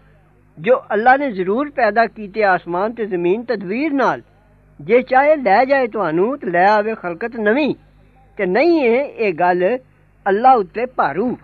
ਜੋ 0.58 0.76
ਅੱਲਾ 0.78 1.16
ਨੇ 1.16 1.30
ਜ਼ਰੂਰ 1.32 1.70
ਪੈਦਾ 1.70 2.06
ਕੀਤੇ 2.06 2.44
ਆਸਮਾਨ 2.44 2.92
ਤੇ 2.92 3.06
ਜ਼ਮੀਨ 3.06 3.44
ਤਦਵੀਰ 3.44 3.92
ਨਾਲ। 3.92 4.22
ਜੇ 4.80 5.02
ਚਾਹੇ 5.02 5.36
ਲੈ 5.36 5.64
ਜਾਏ 5.64 5.86
ਤੁਹਾਨੂੰ, 5.86 6.38
ਤੇ 6.38 6.50
ਲੈ 6.50 6.66
ਆਵੇ 6.68 6.94
ਖਲਕਤ 6.94 7.36
ਨਵੀਂ। 7.36 7.74
ਤੇ 8.36 8.46
ਨਹੀਂ 8.46 8.80
ਹੈ 8.80 9.04
ਇਹ 9.04 9.34
ਗੱਲ 9.34 9.78
ਅੱਲਾ 10.28 10.52
ਉੱਤੇ 10.52 10.86
ਭਾਰੂ। 10.86 11.36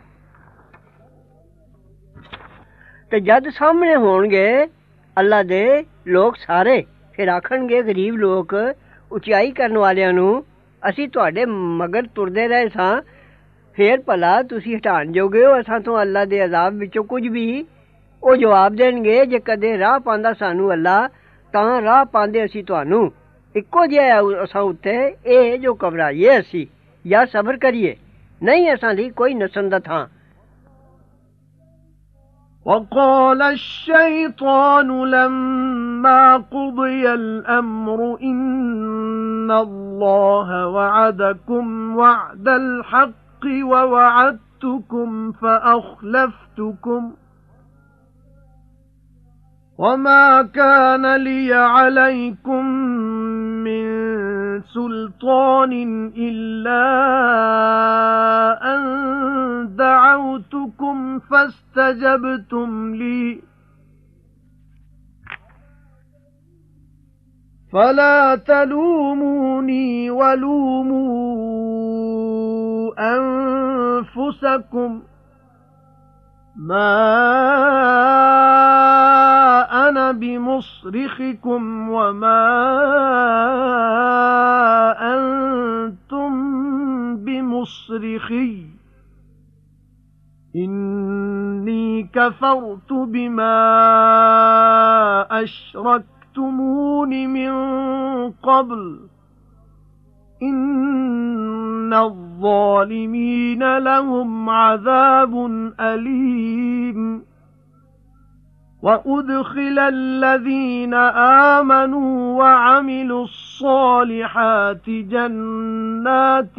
ਤੇ 3.11 3.21
ਜਦ 3.21 3.49
ਸਾਹਮਣੇ 3.49 3.97
ਹੋਣਗੇ 3.97 4.67
ਅੱਲਾ 5.19 5.43
ਦੇ 5.43 5.85
ਲੋਕ 6.07 6.37
ਸਾਰੇ, 6.37 6.85
ਫਿਰ 7.13 7.29
ਆਖਣਗੇ 7.29 7.83
ਗਰੀਬ 7.83 8.17
ਲੋਕ, 8.17 8.55
ਉਚਾਈ 9.13 9.51
ਕਰਨ 9.51 9.79
ਵਾਲਿਆਂ 9.79 10.13
ਨੂੰ, 10.13 10.45
ਅਸੀਂ 10.89 11.09
ਤੁਹਾਡੇ 11.09 11.45
ਮਗਰ 11.49 12.07
ਤੁਰਦੇ 12.15 12.49
ਰਹੇ 12.49 12.69
ਸਾਂ 12.69 13.03
ਫੇਰ 13.78 14.02
ਭਲਾ 14.02 14.42
ਤੁਸੀਂ 14.44 14.76
ਹਟਾਣ 14.78 15.12
ਜੋਗੇ 15.12 15.46
ਹੋ 15.46 15.60
ਅਸਾਂ 15.60 15.80
ਤੋਂ 15.80 16.02
ਅੱਲਾ 16.02 16.26
ਦੇ 16.26 16.44
ਅਜ਼ਾਬ 16.46 16.74
ਵਿੱਚੋਂ 16.74 17.04
ਕੁਝ 17.04 17.28
ਵੀ 17.28 17.66
ਉਹ 18.24 18.36
ਜਵਾਬ 18.36 18.76
ਦੇਣਗੇ 18.76 19.26
ਜੇ 19.26 19.40
ਕਦੇ 19.40 19.78
ਰਾਹ 19.78 20.00
ਪਾਉਂਦਾ 20.00 20.34
ਸਾਨੂੰ 20.34 20.74
ਅੱਲਾ 20.74 21.08
ਤਾਂ 21.54 21.82
ਰਾਹ 21.82 22.04
ਪਾਉਂਦੇ 22.06 22.46
ਅਸੀਂ 22.46 22.64
ਤੁਹਾਨੂੰ 22.64 23.12
ਇੱਕੋ 23.56 23.86
ਜਿਹਾ 23.86 24.22
ਅਸਾਂ 24.44 24.62
ਉੱਤੇ 24.62 24.96
ਇਹ 25.26 25.58
ਜੋ 25.60 25.78
ਘਬਰਾਈਏ 25.86 26.40
ਅਸੀਂ 26.40 26.66
ਜਾਂ 27.06 27.26
ਸਬਰ 27.26 27.58
ਕਰੀਏ 27.58 27.96
ਨਹੀਂ 28.42 28.74
ਅਸਾਂ 28.74 28.94
ਲਈ 28.94 29.10
ਕੋਈ 29.10 29.34
ਨਸਨ 29.34 29.70
ਦਾ 29.70 29.80
ਥਾਂ 29.80 30.08
وقال 32.66 33.42
الشيطان 33.42 34.90
لما 35.06 36.38
قضي 36.38 37.14
الأمر 37.14 38.00
إن 38.24 39.52
الله 39.52 40.68
وعدكم 40.68 41.98
وعد 41.98 42.48
الحق 42.48 43.23
ووعدتكم 43.47 45.33
فأخلفتكم 45.33 47.13
وما 49.79 50.43
كان 50.43 51.17
لي 51.17 51.55
عليكم 51.55 52.65
من 53.65 53.85
سلطان 54.63 55.73
إلا 56.17 56.85
أن 58.75 58.83
دعوتكم 59.77 61.19
فاستجبتم 61.19 62.95
لي 62.95 63.41
فلا 67.73 68.35
تلوموني 68.35 70.11
ولوموا 70.11 71.55
أنفسكم 72.99 74.91
مَا 76.57 76.99
أَنَا 79.89 80.13
بِمُصْرِخِكُمْ 80.13 81.91
وَمَا 81.91 82.45
أَنْتُمْ 85.15 86.33
بِمُصْرِخِيَّ 87.17 88.67
إِنِّي 90.57 92.03
كَفَرْتُ 92.03 92.93
بِمَا 92.93 93.57
أَشْرَكْتُمُونِ 95.43 97.29
مِنْ 97.29 97.53
قَبْلُ 98.31 99.14
إِنَّ 100.45 101.95
الظَّالِمِينَ 101.95 103.79
لَهُمْ 103.79 104.51
عَذَابٌ 104.51 105.35
أَلِيمٌ 105.81 107.23
وَأُدْخِلَ 108.83 109.79
الَّذِينَ 109.79 110.95
آمَنُوا 111.55 112.39
وَعَمِلُوا 112.39 113.25
الصَّالِحَاتِ 113.25 114.91
جَنَّاتٍ 114.91 116.57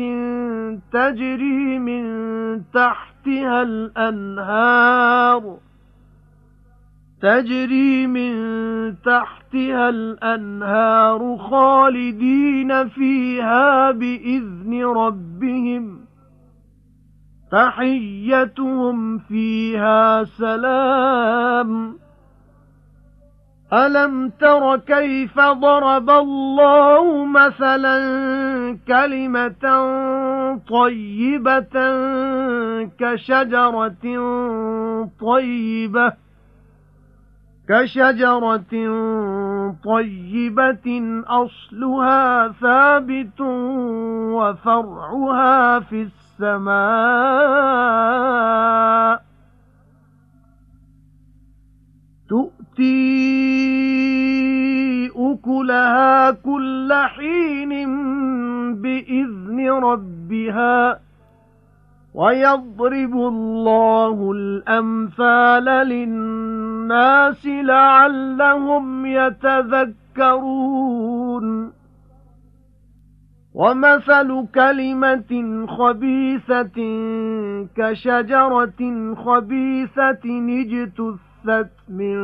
تَجْرِي 0.92 1.80
مِن 1.80 2.04
تَحْتِهَا 2.74 3.62
الْأَنْهَارُ 3.62 5.58
تَجْرِي 7.22 8.08
مِن 8.08 8.36
تَحْتِهَا 9.06 9.90
الْأَنْهَارُ 9.90 11.38
خَالِدِينَ 11.38 12.88
فِيهَا 12.88 13.92
بِإِذْنِ 13.92 14.84
رَبِّهِمْ. 14.86 16.00
تَحِيَّتُهُمْ 17.52 19.18
فِيهَا 19.18 20.24
سَلَامٌ. 20.24 21.96
أَلَمْ 23.74 24.30
تَرَ 24.30 24.78
كَيْفَ 24.78 25.40
ضَرَبَ 25.40 26.10
اللَّهُ 26.10 27.26
مَثَلًا 27.26 27.98
كَلِمَةً 28.88 29.66
طَيِّبَةً 30.70 31.76
كَشَجَرَةٍ 33.00 34.06
طَيِّبَةٍ 35.20 36.25
كَشَجَرَةٍ 37.70 38.74
طَيِّبَةٍ 39.84 40.88
أَصْلُهَا 41.28 42.48
ثَابِتٌ 42.62 43.42
وَفَرْعُهَا 44.38 45.80
فِي 45.80 46.02
السَّمَاءِ. 46.42 46.86
تُؤْتِي 52.30 53.06
أُكُلَهَا 55.16 56.32
كُلَّ 56.32 56.94
حِينٍ 56.94 57.72
بِإِذْنِ 58.82 59.70
رَبِّهَا 59.70 61.00
وَيَضْرِبُ 62.14 63.14
اللَّهُ 63.14 64.32
الْأَمْثَالَ 64.32 65.66
لِلنَّاسِ 65.66 66.65
لَعَلَّهُمْ 67.46 69.06
يَتَذَكَّرُونَ. 69.06 70.06
وَمَثَلُ 73.54 74.48
كَلِمَةٍ 74.56 75.66
خَبِيثَةٍ 75.68 76.80
كَشَجَرَةٍ 77.76 79.14
خَبِيثَةٍ 79.16 80.26
اجْتُثَّتْ 80.50 81.72
مِنْ 81.90 82.18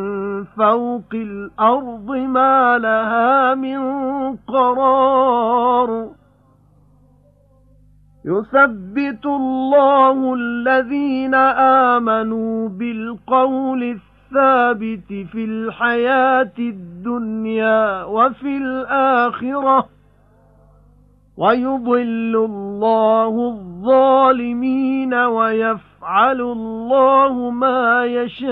فَوْقِ 0.43 1.13
الْأَرْضِ 1.13 2.12
مَا 2.12 2.78
لَهَا 2.78 3.56
مِنْ 3.56 3.80
قَرَارٍ. 4.47 6.10
يُثَبِّتُ 8.26 9.26
اللَّهُ 9.26 10.34
الَّذِينَ 10.34 11.36
آمَنُوا 11.95 12.69
بِالْقَوْلِ 12.69 14.00
الثابت 14.31 15.09
في 15.31 15.43
الحياة 15.45 16.57
الدنيا 16.59 18.03
وفي 18.03 18.57
الآخرة. 18.57 19.89
ويضل 21.37 22.35
الله 22.49 23.33
الظالمين 23.53 25.13
ويفعل 25.13 26.41
الله 26.41 27.33
ما 27.51 28.05
يشاء. 28.05 28.51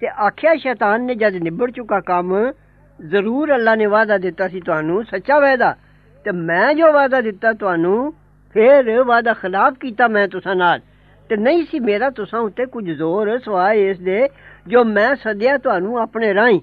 تے 0.00 0.06
آکھیا 0.26 0.52
شیطان 0.62 0.98
نے 1.06 1.14
جد 1.14 1.34
نبڑ 1.46 1.68
چکا 1.76 2.00
کام 2.00 2.30
ضرور 2.98 3.48
اللہ 3.58 3.74
نے 3.76 3.86
وعدہ 3.86 4.16
دیتا 4.22 4.44
سی 4.48 4.60
تانوں 4.66 5.00
سچا 5.10 5.36
وعدہ 5.38 5.70
تے 6.24 6.30
میں 6.32 6.68
جو 6.74 6.86
وعدہ 6.92 7.18
دیتا 7.24 7.48
تانوں 7.60 8.00
ਫੇਰ 8.54 9.02
ਵਾਅਦਾ 9.02 9.32
ਖਿਲਾਫ 9.32 9.74
ਕੀਤਾ 9.74 10.08
ਮੈਂ 10.08 10.28
ਤੁਸਾਂ 10.28 10.54
ਨਾਲ। 10.56 10.80
ਤੇ 11.28 11.36
ਨਹੀਂ 11.36 11.64
ਸੀ 11.64 11.80
ਮੇਰਾ 11.80 12.10
ਤੁਸਾਂ 12.10 12.40
ਉੱਤੇ 12.40 12.66
ਕੁਝ 12.66 12.90
ਜ਼ੋਰ 12.90 13.38
ਸਵਾਏ 13.38 13.90
ਇਸ 13.90 13.98
ਦੇ, 13.98 14.28
ਜੋ 14.68 14.84
ਮੈਂ 14.84 15.14
ਸੱਦਿਆ 15.14 15.58
ਤੁਹਾਨੂੰ 15.58 15.98
ਆਪਣੇ 15.98 16.34
ਰਾਹੀਂ। 16.34 16.60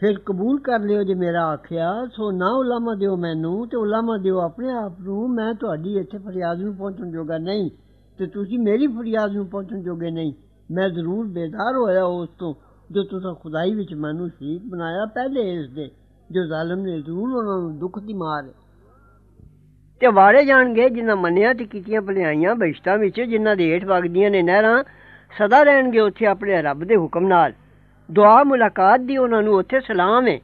ਫਿਰ 0.00 0.18
ਕਬੂਲ 0.26 0.60
ਕਰ 0.60 0.80
ਲਿਓ 0.80 1.02
ਜੇ 1.02 1.14
ਮੇਰਾ 1.14 1.44
ਆਖਿਆ, 1.46 2.06
ਸੋ 2.06 2.30
ਨਾ 2.30 2.50
ਉਲਾਮਾ 2.50 2.94
ਦਿਓ 2.94 3.16
ਮੈਨੂੰ, 3.16 3.68
ਤੇ 3.68 3.76
ਉਲਾਮਾ 3.76 4.16
ਦਿਓ 4.16 4.38
ਆਪਣੇ 4.38 4.70
ਆਪ 4.70 5.00
ਨੂੰ, 5.00 5.30
ਮੈਂ 5.30 5.54
ਤੁਹਾਡੀ 5.54 5.98
ਇੱਥੇ 5.98 6.18
ਫਰਿਆਦ 6.18 6.60
ਨੂੰ 6.60 6.76
ਪਹੁੰਚਣ 6.76 7.10
ਜੋਗਾ 7.10 7.38
ਨਹੀਂ, 7.38 7.70
ਤੇ 8.18 8.26
ਤੁਸੀਂ 8.26 8.58
ਮੇਰੀ 8.58 8.86
ਫਰਿਆਦ 8.86 9.32
ਨੂੰ 9.32 9.46
ਪਹੁੰਚਣ 9.46 9.82
ਜੋਗੇ 9.82 10.10
ਨਹੀਂ। 10.10 10.32
ਮੈਂ 10.70 10.88
ਜ਼ਰੂਰ 10.88 11.26
ਬੇਦਾਰ 11.26 11.76
ਹੋਇਆ 11.76 12.04
ਉਸ 12.04 12.28
ਤੋਂ, 12.38 12.54
ਜੋ 12.90 13.02
ਤੁਸੀਂ 13.02 13.34
ਖੁਦਾਈ 13.34 13.74
ਵਿੱਚ 13.74 13.94
ਮੈਨੂੰ 13.94 14.28
ਸ਼ਰੀਕ 14.28 14.62
ਬਣਾਇਆ 14.66 15.06
ਪਹਿਲੇ 15.06 15.54
ਇਸ 15.54 15.70
ਦੇ, 15.70 15.90
ਜੋ 16.30 16.44
ਜ਼ਾਲਮ 16.44 16.80
ਨੇ 16.80 17.00
ਜ਼ਰੂਰ 17.00 17.32
ਉਹਨਾਂ 17.32 17.62
ਨੂੰ 17.62 17.78
ਦੁੱਖ 17.78 17.98
ਦੀ 17.98 18.14
ਮਾਰ 18.14 18.42
ਤੇ 20.00 20.06
ਵਾਰੇ 20.06 20.44
ਜਾਣਗੇ 20.44 20.88
ਜਿਨ੍ਹਾਂ 20.90 21.16
ਮੰਨਿਆ 21.16 21.52
ਤੇ 21.52 21.64
ਕੀਤੀਆਂ 21.64 22.00
ਭਲਾਈਆਂ 22.00 22.54
ਬਹਿਸ਼ਤਾਂ 22.54 22.98
ਵਿੱਚ, 22.98 23.20
ਜਿਨ੍ਹਾਂ 23.20 23.56
ਦੇ 23.56 23.72
ਹੇਠ 23.72 23.84
ਵਗਦੀਆਂ 23.84 24.30
ਨੇ 24.30 24.42
ਨਹਿਰਾਂ, 24.42 24.82
ਸਦਾ 25.38 25.62
ਰਹਿਣਗੇ 25.62 26.00
ਉੱਥੇ 26.00 26.26
ਆਪਣੇ 26.26 26.62
ਰੱਬ 26.62 26.84
ਦੇ 26.84 26.96
ਹੁਕਮ 26.96 27.26
ਨਾਲ। 27.26 27.52
ਦੁਆ 28.10 28.42
ਮੁਲਾਕਾਤ 28.44 29.00
ਦੀ 29.00 29.16
ਉਹਨਾਂ 29.16 29.42
ਨੂੰ 29.42 29.54
ਉੱਥੇ 29.54 29.80
ਸਲਾਮ 29.80 30.28
ਹੈ 30.28 30.38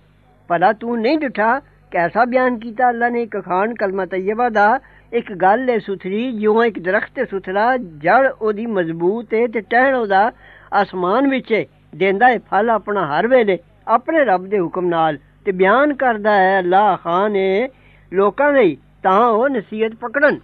ਭਲਾ 0.49 0.73
ਤੂੰ 0.73 1.01
ਨਹੀਂ 1.01 1.19
ਡਿਠਾ? 1.19 1.61
ਕੈਸਾ 1.91 2.25
ਬਿਆਨ 2.25 2.59
ਕੀਤਾ 2.59 2.89
ਅੱਲਾ 2.89 3.09
ਨੇ? 3.09 3.23
ਇੱਕ 3.23 3.45
ਖਾਨ 3.45 3.75
ਕਲਮਾ 3.75 4.07
ਤੈਯਬਾ 4.07 4.49
ਦਾ। 4.49 4.81
ਇੱਕ 5.13 5.33
ਗੱਲ 5.33 5.71
ਹੈ 5.71 5.79
ਸੁਥਰੀ, 5.79 6.33
ਜਿਉਂ 6.33 6.65
ਇੱਕ 6.65 6.79
ਦਰਖਤ 6.79 7.19
ਹੈ 7.19 7.25
ਸੁਥਰਾ 7.25 7.77
ਜੜ 7.77 8.31
ਉਹਦੀ 8.43 8.67
ਮਜ਼ਬੂਤ 8.67 9.35
ਹੈ 9.35 9.47
ਤੇ 9.47 9.61
ਟਹਿਣ 9.61 9.95
ਉਹਦਾ 9.95 10.31
ਆਸਮਾਨ 10.73 11.29
ਵਿੱਚ 11.29 11.53
ਹੈ 11.53 11.65
ਦਿੰਦਾ 11.97 12.29
ਹੈ 12.29 12.39
ਫਲ 12.39 12.71
ਆਪਣਾ 12.71 13.07
ਹਰ 13.07 13.27
ਵੇਲੇ 13.27 13.59
ਆਪਣੇ 13.89 14.25
ਰੱਬ 14.25 14.47
ਦੇ 14.47 14.61
ਹੁਕਮ 14.61 14.87
ਨਾਲ। 14.87 15.19
ਤੇ 15.45 15.53
ਬਿਆਨ 15.53 15.95
ਕਰਦਾ 15.95 16.37
ਹੈ 16.37 16.59
ਅੱਲਾ 16.59 16.97
ਖਾਨ 16.97 17.37
ਹੈ 17.37 17.69
ਲੋਕਾਂ 18.13 18.53
ਲਈ 18.53 18.77
ਤਾਂ 19.05 19.29
ਉਹ 19.29 19.49
ਨਸੀਹਤ 19.49 19.95
ਪਕੜਨ। 19.95 20.39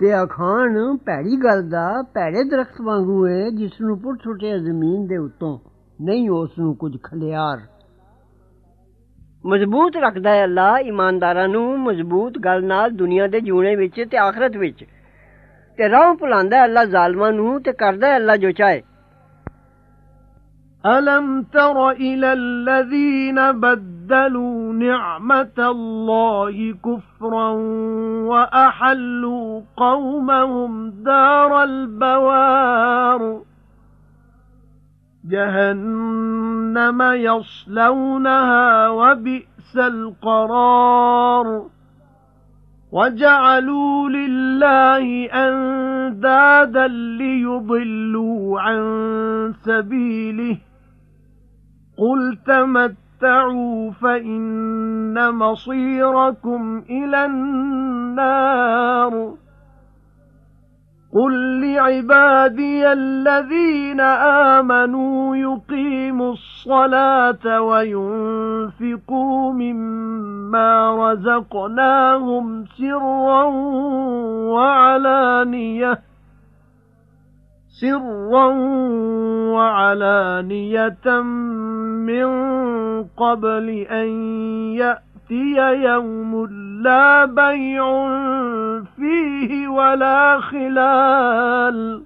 ਤੇ 0.00 0.22
ਅਖਾਨ 0.22 0.96
ਭੈੜੀ 0.96 1.36
ਗੱਲ 1.44 1.68
ਦਾ 1.68 2.02
ਭੈੜੇ 2.14 2.44
ਦਰਖਤ 2.44 2.80
ਵਾਂਗੂ 2.82 3.26
ਹੈ 3.28 3.50
ਜਿਸ 3.50 3.80
ਨੂੰ 3.80 3.98
ਪੁੱਟ 4.00 4.22
ਸੁੱਟਿਆ 4.22 4.58
ਜ਼ਮੀਨ 4.58 5.06
ਦੇ 5.06 5.16
ਉੱਤੋਂ। 5.16 5.58
ਨਹੀਂ 6.00 6.30
ਉਸ 6.30 6.50
ਨੂੰ 6.58 6.76
ਕੁਝ 6.76 6.96
ਖਲਿਆਰ। 7.02 7.60
ਮਜ਼ਬੂਤ 9.46 9.96
ਰੱਖਦਾ 9.96 10.30
ਹੈ 10.30 10.44
ਅੱਲਾ 10.44 10.78
ਇਮਾਨਦਾਰਾਂ 10.78 11.48
ਨੂੰ 11.48 11.80
ਮਜ਼ਬੂਤ 11.80 12.38
ਗੱਲ 12.38 12.64
ਨਾਲ 12.64 12.90
ਦੁਨੀਆ 12.90 13.26
ਦੇ 13.26 13.40
ਜੂਣੇ 13.40 13.76
ਵਿੱਚ 13.76 14.04
ਤੇ 14.10 14.18
ਆਖਰਤ 14.18 14.56
ਵਿੱਚ। 14.56 14.84
ਤੇ 15.78 15.88
ਰਾਹ 15.88 16.14
ਭੁਲਾਉਂਦਾ 16.14 16.56
ਹੈ 16.56 16.64
ਅੱਲਾ 16.64 16.84
ਜ਼ਾਲਮਾਂ 16.84 17.32
ਨੂੰ 17.32 17.62
ਤੇ 17.62 17.72
ਕਰਦਾ 17.72 18.08
ਹੈ 18.08 18.16
ਅੱਲਾ 18.16 18.36
ਜੋ 18.36 18.50
ਚਾਹੇ। 18.50 18.82
أَلَمْ 20.86 21.42
تَرَ 21.42 21.90
إِلَى 21.90 22.32
الَّذِينَ 22.32 23.52
بَدَّلُوا 23.52 24.72
نِعْمَةَ 24.72 25.54
اللَّهِ 25.58 26.74
كُفْرًا 26.84 27.48
وَأَحَلُّوا 28.28 29.60
قَوْمَهُمْ 29.76 30.90
دَارَ 30.90 31.62
الْبَوَارِ؟ 31.62 33.42
جهنم 35.30 37.02
يصلونها 37.02 38.88
وبئس 38.88 39.76
القرار. 39.76 41.66
وجعلوا 42.92 44.08
لله 44.08 45.26
أندادا 45.26 46.86
ليضلوا 46.88 48.60
عن 48.60 48.82
سبيله. 49.64 50.56
قل 51.98 52.38
تمتعوا 52.46 53.90
فإن 53.90 55.34
مصيركم 55.34 56.82
إلى 56.90 57.24
النار 57.24 58.66
قُل 61.16 61.60
لِّعِبَادِيَ 61.60 62.92
الَّذِينَ 62.92 64.00
آمَنُوا 64.60 65.36
يُقِيمُوا 65.36 66.32
الصَّلَاةَ 66.32 67.60
وَيُنفِقُوا 67.60 69.52
مِمَّا 69.52 70.96
رَزَقْنَاهُمْ 70.96 72.64
سِرًّا 72.78 73.44
وَعَلَانِيَةً 74.52 76.05
سِرًّا 77.80 78.46
وَعَلَانِيَةً 79.52 81.20
مِّن 82.08 82.28
قَبْلِ 83.04 83.86
أَن 83.90 84.08
يَأْتِيَ 84.74 85.56
يَوْمٌ 85.84 86.46
لَّا 86.82 87.24
بَيْعٌ 87.24 88.08
فِيهِ 88.96 89.68
وَلَا 89.68 90.40
خِلَالٌ. 90.40 92.02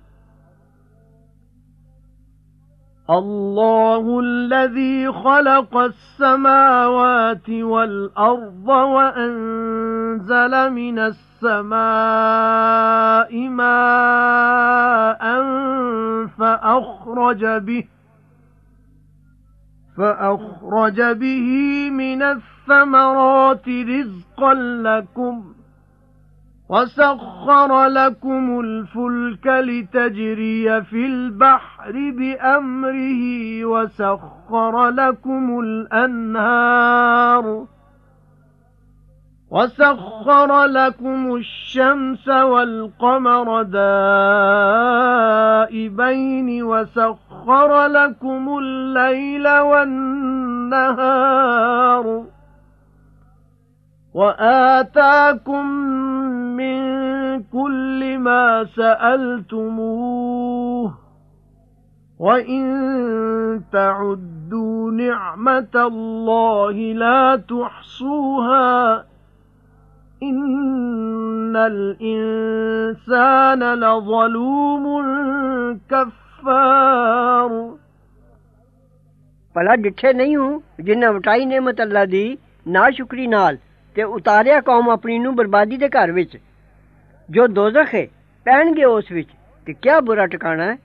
اللَّهُ 3.11 4.21
الَّذِي 4.21 5.13
خَلَقَ 5.13 5.77
السَّمَاوَاتِ 5.77 7.51
وَالْأَرْضَ 7.51 8.69
وَأَنزَلَ 8.69 10.71
مِنَ 10.71 10.99
السَّمَاءِ 10.99 11.79
مَاءً 13.49 15.23
فَأَخْرَجَ 16.39 17.45
بِهِ 17.45 17.85
فَأَخْرَجَ 19.99 21.01
بِهِ 21.03 21.49
مِنَ 21.91 22.23
الثَّمَرَاتِ 22.23 23.69
رِزْقًا 23.69 24.55
لَّكُمْ 24.55 25.55
وَسَخَّرَ 26.71 27.87
لَكُمُ 27.87 28.61
الْفُلْكَ 28.61 29.47
لِتَجْرِيَ 29.47 30.83
فِي 30.83 31.07
الْبَحْرِ 31.07 31.93
بِأَمْرِهِ 31.93 33.23
وَسَخَّرَ 33.65 34.89
لَكُمُ 34.89 35.61
الْأَنْهَارَ 35.61 37.45
وَسَخَّرَ 39.51 40.65
لَكُمُ 40.65 41.37
الشَّمْسَ 41.37 42.29
وَالْقَمَرَ 42.29 43.63
دَائِبَيْنِ 43.63 44.23
وَسَخَّرَ 46.63 47.87
لَكُمُ 47.87 48.59
اللَّيْلَ 48.59 49.49
وَالنَّهَارَ 49.49 51.11
وَآتَاكُم 54.15 55.67
مِنْ 56.61 56.81
كُلِّ 57.53 58.19
مَا 58.19 58.65
سَأَلْتُمُوهُ 58.77 60.93
وَإِن 62.21 62.63
تَعُدُّوا 63.73 64.91
نِعْمَةَ 64.91 65.75
اللَّهِ 65.75 66.93
لَا 66.93 67.37
تُحْصُوهَا 67.37 69.05
إِنَّ 70.23 71.57
الْإِنْسَانَ 71.57 73.75
لَظَلُومٌ 73.75 74.87
كَفَّارٌ 75.89 77.51
بھلا 79.55 79.75
ڈٹھے 79.75 80.13
نہیں 80.13 80.37
ہوں، 80.37 80.59
جنہ 80.79 81.05
وٹائی 81.15 81.45
نعمت 81.45 81.81
اللہ 81.81 82.05
دی، 82.05 82.37
ناشکری 82.67 83.27
نال، 83.27 83.57
تے 83.95 84.03
اتاریا 84.03 84.61
قوم 84.65 84.91
اپنی 84.91 85.19
نو 85.19 85.33
بربادی 85.33 85.77
دے 85.77 85.87
گھر 85.93 86.11
وچ۔ 86.17 86.37
ਜੋ 87.30 87.48
ਦੋਜ਼ਖ 87.48 87.94
ਹੈ 87.96 88.06
ਪੈਣਗੇ 88.46 88.84
ਉਸ 88.84 89.12
ਵਿੱਚ 89.12 89.30
ਤੇ 89.68 89.74
ਕਿਆ 89.74 90.00
ਬੁਰਾ 90.00 90.26
ਟਿਕਾਣਾ 90.26 90.66
ਹੈ 90.66 90.78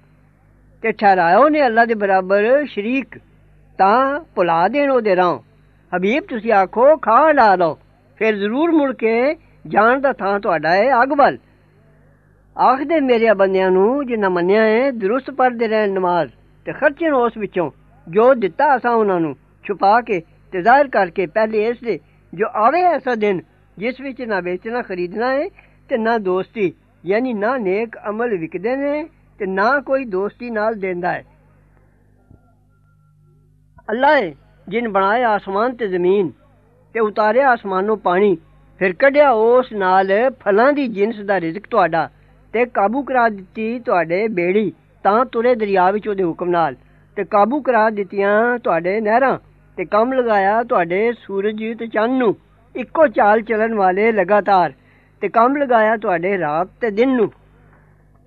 ਤੇ 0.83 0.93
ਠਹਿਰਾਇਓ 0.93 1.49
ਨੇ 1.49 1.65
ਅੱਲਾ 1.67 1.85
ਦੇ 1.85 1.95
ਬਰਾਬਰ 1.95 2.65
ਸ਼ਰੀਕ 2.67 3.19
ਤਾਂ 3.79 4.21
ਭੁਲਾ 4.37 4.67
ਦੇਣ 4.69 4.91
ਉਹਦੇ 4.91 5.17
ਰਾਹ 5.17 5.39
ਹਬੀਬ 5.93 6.25
ਤੁਸੀਂ 6.25 6.53
ਆਖੋ 6.53 6.97
ਖਾ 6.97 7.21
ਲਾ 7.33 7.55
ਲਓ 7.55 7.79
ਫਿਰ 8.19 8.37
ਜ਼ਰੂਰ 8.37 8.71
ਮੁੜ 8.71 8.93
ਕੇ 8.93 9.35
ਜਾਣ 9.67 10.01
ਦਾ 10.01 10.13
ਥਾਂ 10.13 10.39
ਤੁਹਾਡਾ 10.41 10.71
ਹੈ 10.71 11.03
ਅੱਗ 11.03 11.13
ਵੱਲ 11.13 11.39
ਆਖਦੇ 12.57 13.01
ਮੇਰੇ 13.01 13.33
ਬੰਦਿਆਂ 13.35 13.71
ਨੂੰ 13.71 14.07
ਜਿਨ੍ਹਾਂ 14.07 14.31
ਮੰਨਿਆ 14.31 14.63
ਹੈ 14.63 14.91
ਦਰੁਸਤ 14.91 15.31
ਪੜਦੇ 15.31 15.69
ਰਹਿਣ 15.69 15.93
ਨਮਾਜ਼ 15.93 16.31
ਤੇ 16.67 16.73
ਖਰਚਣ 16.73 17.13
ਉਸ 17.13 17.37
ਵਿੱਚੋਂ 17.37 17.71
ਜੋ 18.07 18.33
ਦਿੱਤਾ 18.35 18.77
ਅਸਾਂ 18.77 18.91
ਉਹਨਾਂ 18.91 19.21
ਨੂੰ 19.21 19.35
ਛੁਪਾ 19.65 20.01
ਕੇ 20.01 20.21
ਤੇ 20.53 20.63
ਜ਼ਾਹਿਰ 20.63 20.89
ਕਰਕੇ 20.89 21.27
ਪਹਿਲੇ 21.27 21.65
ਇਸ 21.67 21.77
ਦੇ 21.85 21.99
ਜੋ 22.33 22.47
ਆਵੇ 22.57 22.83
ਐਸਾ 22.85 23.15
ਦਿਨ 23.15 23.41
ਜਿਸ 23.77 24.01
ਵਿੱਚ 24.01 24.23
ਨਾ 24.23 24.41
ਵੇਚਣਾ 24.41 24.83
ਖਰੀਦਣਾ 24.83 25.33
ਹੈ 25.33 25.47
ਤੇ 25.90 25.98
ਨਾ 25.98 26.18
ਦੋਸਤੀ। 26.18 26.72
ਯਾਨੀ 27.04 27.34
ਨਾ 27.34 27.58
ਨੇਕ 27.58 27.98
ਅਮਲ 28.10 28.38
ਵਿਕਦੇ 28.38 28.76
ਨੇ 28.76 29.04
ਤੇ 29.40 29.46
ਨਾ 29.46 29.80
ਕੋਈ 29.80 30.06
ਦੋਸਤੀ 30.06 30.50
ਨਾਲ 30.50 30.76
ਦਿੰਦਾ 30.76 31.12
ਹੈ। 31.12 31.24
ਅੱਲਾ 33.90 34.16
ਹੈ, 34.16 34.34
ਜਿਨ 34.68 34.88
ਬਣਾਇਆ 34.90 35.30
ਆਸਮਾਨ 35.30 35.76
ਤੇ 35.76 35.88
ਜ਼ਮੀਨ 35.88 36.32
ਤੇ 36.96 37.00
ਉਤਾਰਿਆ 37.00 37.50
ਆਸਮਾਨੋਂ 37.50 37.98
ਪਾਣੀ, 37.98 38.38
ਫਿਰ 38.80 38.94
ਕੱਢਿਆ 38.94 39.30
ਉਸ 39.32 39.72
ਨਾਲ 39.74 40.12
ਫਲਾਂ 40.40 40.72
ਦੀ 40.74 40.88
ਜਿੰਸ 40.88 41.20
ਦਾ 41.20 41.40
ਰਿਜ਼ਕ 41.42 41.68
ਤੁਹਾਡਾ 41.68 42.10
ਤੇ 42.54 42.66
ਕਾਬੂ 42.66 43.04
ਕਰਾ 43.04 43.28
ਦਿੱਤੀ 43.30 43.80
ਤੁਹਾਡੇ 43.80 44.28
ਬੇੜੀ, 44.28 44.72
ਤਾਂ 45.04 45.26
ਤੁਰੇ 45.26 45.54
ਦਰਿਆ 45.56 45.90
ਵਿੱਚ 45.92 46.08
ਉਹਦੇ 46.08 46.24
ਹੁਕਮ 46.24 46.50
ਨਾਲ। 46.50 46.76
ਤੇ 47.18 47.24
ਕਾਬੂ 47.24 47.62
ਕਰਾ 47.62 47.90
ਦਿੱਤੀਆਂ 47.90 48.58
ਤੁਹਾਡੇ 48.60 49.00
ਨਹਿਰਾਂ 49.02 49.38
ਤੇ 49.78 49.86
ਕੰਮ 49.86 50.14
ਲਗਾਇਆ 50.14 50.64
ਤੁਹਾਡੇ 50.64 51.12
ਸੂਰਜ 51.20 51.64
ਤੇ 51.80 51.88
ਚੰਨ 51.88 52.18
ਨੂੰ। 52.18 52.36
ਇੱਕੋ 52.76 53.08
ਚਾਲ 53.08 53.42
ਚੱਲਣ 53.42 53.74
ਵਾਲੇ 53.74 54.12
ਲਗਾਤਾਰ 54.12 54.74
ਤੇ 55.25 55.29
ਕੰਮ 55.29 55.57
ਲਗਾਇਆ 55.57 55.97
ਤੁਹਾਡੇ 55.97 56.39
ਰਾਤ 56.39 56.69
ਤੇ 56.81 56.91
ਦਿਨ 56.91 57.17
ਨੂੰ 57.17 57.31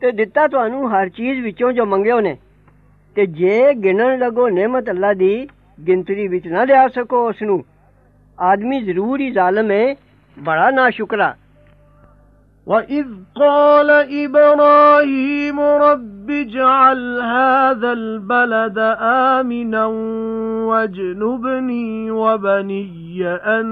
ਤੇ 0.01 0.11
ਦਿੱਤਾ 0.11 0.47
ਤੁਹਾਨੂੰ 0.47 0.91
ਹਰ 0.91 1.09
ਚੀਜ਼ 1.09 1.39
ਵਿੱਚੋਂ 1.39 1.71
ਜੋ 1.71 1.85
ਮੰਗਿਓ 1.85 2.19
ਨੇ 2.19 2.37
ਤੇ 3.15 3.25
ਜੇ 3.25 3.73
ਗਿਣਨ 3.73 4.19
ਲੱਗੋ 4.19 4.49
ਨਿਮਤ 4.49 4.89
ਅੱਲਾ 4.89 5.13
ਦੀ 5.13 5.47
ਗਿਣਤੀ 5.87 6.27
ਵਿੱਚ 6.27 6.47
ਨਾ 6.47 6.63
ਲਿਆ 6.63 6.87
ਸਕੋ 6.87 7.27
ਉਸ 7.27 7.41
ਨੂੰ 7.41 7.63
ਆਦਮੀ 8.37 8.81
ਜ਼ਰੂਰ 8.81 9.19
ਹੀ 9.19 9.31
ਜ਼ਾਲਮ 9.31 9.71
ਹੈ 9.71 9.95
ਬੜਾ 10.37 10.69
ਨਾ 10.71 10.89
ਸ਼ੁਕਰਾ 10.89 11.35
وَإِذْ 12.67 13.07
قَالَ 13.35 13.89
إِبْرَاهِيمُ 14.25 15.59
رَبِّ 15.59 16.29
اجْعَلْ 16.31 17.21
هَذَا 17.21 17.91
الْبَلَدَ 17.91 18.77
آمِنًا 19.01 19.85
وَاجْنُبْنِي 20.69 22.11
وَبَنِيَّ 22.11 23.06
أَن 23.26 23.66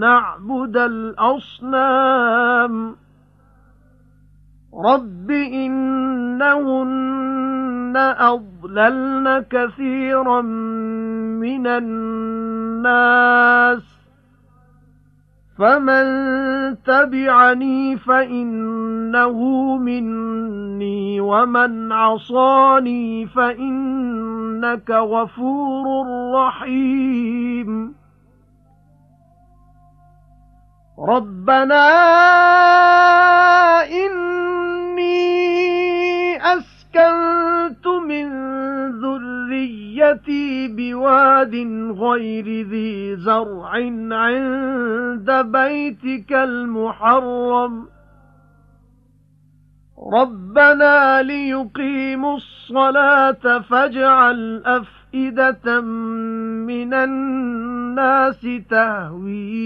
نَّعْبُدَ 0.00 0.76
الْأَصْنَامَ. 0.76 2.96
رَبِّ 4.84 5.30
إِنَّهُنَّ 5.30 8.14
أَضْلَلْنَ 8.18 9.44
كَثِيرًا 9.50 10.40
مِنَ 11.40 11.66
النَّاسِ. 11.66 13.82
فَمَن 15.58 16.04
تَبِعَنِي 16.84 17.96
فَإِنَّهُ 17.96 19.76
مِنِّي 19.76 21.20
وَمَن 21.20 21.92
عَصَانِي 21.92 23.26
فَإِنَّكَ 23.26 24.90
غَفُورٌ 24.90 26.06
رَّحِيمٌ. 26.34 28.01
رَبَّنَا 31.08 31.88
إِنِّي 33.82 35.22
أَسْكَنتُ 36.36 37.86
مِن 37.86 38.26
ذُرِّيَّتِي 39.00 40.68
بِوَادٍ 40.68 41.54
غَيْرِ 41.98 42.66
ذِي 42.66 43.16
زَرْعٍ 43.16 43.70
عِندَ 44.12 45.30
بَيْتِكَ 45.30 46.32
الْمُحَرَّمِ. 46.32 47.86
رَبَّنَا 50.10 51.22
لِيُقِيمُوا 51.22 52.36
الصَّلَاةَ 52.36 53.60
فَاجْعَلْ 53.60 54.62
أَفْئِدَةً 54.66 55.80
مِنَ 56.66 56.94
النَّاسِ 56.94 58.46
تَهْوِي 58.70 59.62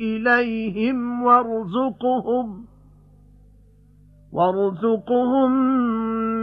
إِلَيْهِمْ 0.00 1.22
وَارْزُقْهُمْ 1.22 2.64
وَارْزُقْهُم 4.32 5.50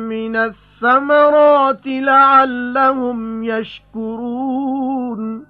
مِّنَ 0.09 0.35
الثَّمَرَاتِ 0.35 1.87
لَعَلَّهُمْ 1.87 3.43
يَشْكُرُونَ 3.43 5.45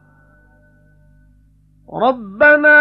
رَبَّنَا 1.94 2.80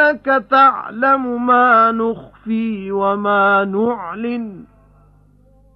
إِنَّكَ 0.00 0.44
تَعْلَمُ 0.50 1.46
مَا 1.46 1.92
نُخْفِي 1.92 2.92
وَمَا 2.92 3.64
نُعْلِنُ 3.64 4.64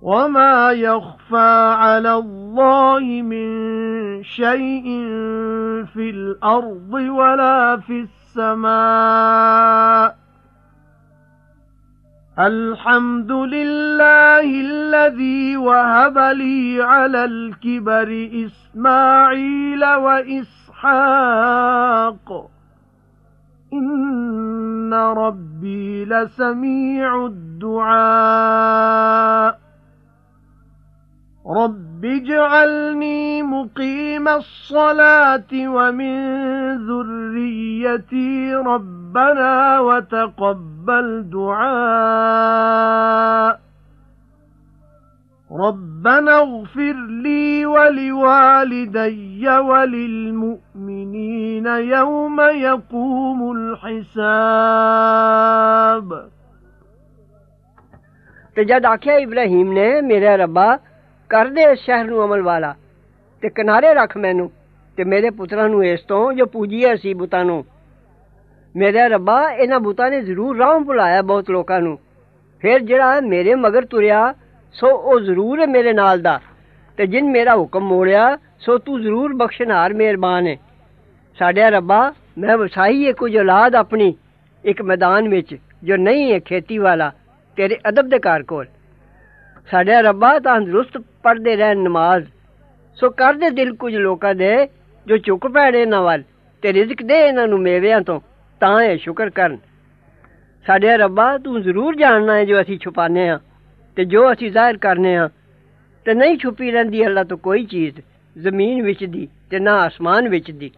وَمَا 0.02 0.70
يَخْفَى 0.70 1.74
عَلَى 1.78 2.14
اللَّهِ 2.14 3.22
مِن 3.22 3.48
شَيْءٍ 4.22 4.84
فِي 5.94 6.10
الْأَرْضِ 6.10 6.92
وَلَا 6.92 7.76
فِي 7.76 8.00
السَّمَاءِ. 8.36 10.16
الْحَمْدُ 12.38 13.32
لِلَّهِ 13.32 14.60
الَّذِي 14.60 15.56
وَهَبَ 15.56 16.18
لِي 16.18 16.82
عَلَى 16.82 17.24
الْكِبَرِ 17.24 18.28
إِسْمَاعِيلَ 18.46 19.84
وَإِسْحَاقَ. 20.74 20.88
إِنَّ 23.72 24.94
رَبِّي 24.94 26.04
لَسَمِيعُ 26.04 27.26
الدُّعَاءِ. 27.26 28.48
رَبِّ 31.56 32.04
اجْعَلْنِي 32.04 33.42
مُقِيمَ 33.42 34.28
الصَّلَاةِ 34.28 35.68
وَمِن 35.68 36.18
ذُرِّيَّتِي 36.86 38.54
رَبَّنَا 38.54 39.80
وَتَقَبَّلْ 39.80 41.30
دُعَاءِ. 41.30 42.48
رَبَّنَا 45.51 46.35
اغْفِرْ 46.37 46.95
لِي 47.23 47.65
وَلِوَالِدَيَّ 47.65 49.45
وَلِلْمُؤْمِنِينَ 49.69 51.67
يَوْمَ 51.67 52.37
يَقُومُ 52.67 53.39
الْحِسَابُ 53.57 54.29
ਤੇ 58.55 58.63
ਜਦ 58.63 58.85
ਆਖਿਆ 58.85 59.15
ਇਬਰਾਹੀਮ 59.17 59.71
ਨੇ 59.73 59.85
ਮੇਰੇ 60.01 60.37
ਰੱਬਾ 60.37 60.65
ਕਰ 61.29 61.45
ਦੇ 61.49 61.63
ਇਸ 61.71 61.79
ਸ਼ਹਿਰ 61.79 62.05
ਨੂੰ 62.05 62.23
ਅਮਲ 62.25 62.41
ਵਾਲਾ 62.41 62.71
ਤੇ 63.43 63.49
ਕਿਨਾਰੇ 63.49 63.93
ਰੱਖ 63.93 64.17
ਮੈਨੂੰ 64.17 64.49
ਤੇ 64.97 65.03
ਮੇਰੇ 65.03 65.29
ਪੁੱਤਰਾਂ 65.29 65.67
ਨੂੰ 65.69 65.85
ਇਸ 65.85 66.01
ਤੋਂ 66.07 66.33
ਜੋ 66.33 66.45
ਪੂਜੀਏ 66.45 66.95
ਸੀ 66.95 67.13
ਬੁੱਤਾਂ 67.13 67.43
ਨੂੰ 67.45 67.65
ਮੇਰੇ 68.75 69.07
ਰੱਬਾ 69.09 69.37
ਇਹਨਾਂ 69.51 69.79
ਬੁੱਤਾਂ 69.79 70.09
ਨੇ 70.09 70.21
ਜ਼ਰੂਰ 70.21 70.57
ਰਾਹ 70.57 70.79
ਭੁਲਾਇਆ 70.79 71.21
ਬਹੁਤ 71.21 71.49
ਲੋਕਾਂ 71.51 71.79
ਨੂੰ 71.81 71.97
ਫਿਰ 72.61 72.79
ਜਿਹੜਾ 72.79 73.19
ਮੇਰੇ 73.21 73.55
ਮਗਰ 73.55 73.85
ਤੁਰਿਆ 73.85 74.33
ਸੋ 74.80 74.86
ਉਹ 74.86 75.20
ਜ਼ਰੂਰ 75.20 75.60
ਹੈ 75.60 75.66
ਮੇਰੇ 75.66 75.92
ਨਾਲ 75.92 76.20
ਦਾ। 76.20 76.40
ਤੇ 76.96 77.06
ਜਿਨ 77.06 77.30
ਮੇਰਾ 77.30 77.56
ਹੁਕਮ 77.56 77.80
ਮੋੜਿਆ, 77.80 78.38
ਸੋ 78.60 78.78
ਤੂੰ 78.78 79.02
ਜ਼ਰੂਰ 79.02 79.32
ਬਖਸ਼ਨਾਰ 79.34 79.94
ਮਿਹਰਬਾਨ 79.94 80.46
ਹੈ। 80.46 80.56
ਸਾਡੇ 81.38 81.70
ਰੱਬਾ, 81.70 82.12
ਮੈਂ 82.38 82.56
ਵਸਾਈ 82.56 83.06
ਹੈ 83.06 83.12
ਕੁਝ 83.12 83.36
ਔਲਾਦ 83.36 83.74
ਆਪਣੀ 83.74 84.14
ਇੱਕ 84.64 84.82
ਮੈਦਾਨ 84.82 85.28
ਵਿੱਚ, 85.28 85.56
ਜੋ 85.84 85.96
ਨਹੀਂ 85.96 86.32
ਹੈ 86.32 86.38
ਖੇਤੀ 86.38 86.78
ਵਾਲਾ, 86.78 87.12
ਤੇਰੇ 87.56 87.78
ਅਦਬ 87.88 88.08
ਦੇ 88.08 88.18
ਘਰ 88.18 88.42
ਕੋਲ। 88.42 88.66
ਸਾਡੇ 89.70 90.02
ਰੱਬਾ 90.02 90.38
ਤੰਦਰੁਸਤ 90.38 90.98
ਪੜਦੇ 90.98 91.56
ਰਹਿਣ 91.56 91.78
ਨਮਾਜ਼, 91.78 92.26
ਸੋ 92.94 93.10
ਕਰਦੇ 93.10 93.50
ਦਿਲ 93.50 93.74
ਕੁਝ 93.74 93.94
ਲੋਕਾਂ 93.94 94.34
ਦੇ, 94.34 94.68
ਜੋ 95.06 95.16
ਚੁੱਕ 95.16 95.46
ਪੈਣੇ 95.46 95.82
ਇਹਨਾਂ 95.82 96.02
ਵੱਲ, 96.02 96.22
ਤੇ 96.62 96.72
ਰਿਜ਼ਕ 96.72 97.02
ਦੇ 97.02 97.20
ਇਹਨਾਂ 97.20 97.48
ਨੂੰ 97.48 97.58
ਮੇਵਿਆਂ 97.58 98.00
ਤੋਂ, 98.00 98.20
ਤਾਂ 98.60 98.82
ਇਹ 98.82 98.98
ਸ਼ੁਕਰ 98.98 99.30
ਕਰਨ। 99.30 99.58
ਸਾਡੇ 100.66 100.96
ਰੱਬਾ, 100.96 101.38
ਤੂੰ 101.38 101.62
ਜ਼ਰੂਰ 101.62 101.96
ਜਾਣਨਾ 101.96 102.34
ਹੈ 102.34 102.44
ਜੋ 102.44 102.60
ਅਸੀਂ 102.60 102.78
ਛੁਪਾਨੇ 102.78 103.28
ਆ 103.28 103.38
تے 103.98 104.04
جو 104.04 104.20
اسی 104.26 104.48
ظاہر 104.56 104.76
کرنے 104.84 105.16
ہاں 105.18 105.28
تے 106.04 106.12
نہیں 106.14 106.36
چھپی 106.42 106.70
رہندی، 106.72 107.04
اللہ 107.04 107.22
تو 107.30 107.36
کوئی 107.46 107.64
چیز 107.72 107.92
زمین 108.44 108.76
وچ 108.86 109.00
دی 109.14 109.24
تے 109.50 109.58
نہ 109.66 109.72
آسمان 109.86 110.22
وچ 110.34 110.48
دی۔ 110.60 110.68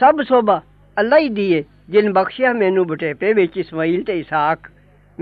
سب 0.00 0.14
سوبھا 0.28 0.56
اللہ 1.00 1.18
ہی 1.22 1.28
دیے 1.38 1.60
جن 1.92 2.06
بخشیا 2.16 2.50
مینوں 2.60 2.84
بڈھیپے 2.90 3.28
وچ، 3.38 3.52
اسماعیل 3.62 4.02
تے 4.06 4.18
اسحاق۔ 4.20 4.60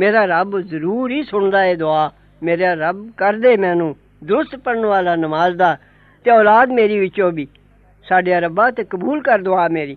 میرا 0.01 0.23
رب 0.33 0.51
ضرور 0.71 1.11
ہی 1.15 1.21
سندا 1.31 1.61
ہے 1.65 1.75
دعا۔ 1.83 2.07
میرا 2.47 2.71
رب 2.85 2.99
کر 3.21 3.35
دے 3.43 3.53
مینوں 3.65 3.93
درست 4.29 4.55
پڑھن 4.65 4.85
والا 4.93 5.15
نماز 5.25 5.53
دا 5.61 5.71
تے 6.23 6.29
اولاد 6.39 6.67
میری 6.79 6.97
وچوں 7.05 7.31
بھی۔ 7.37 7.47
ساڈیا 8.09 8.41
ربا 8.47 8.67
تے 8.77 8.83
قبول 8.93 9.19
کر 9.27 9.39
دعا 9.49 9.67
میری۔ 9.77 9.97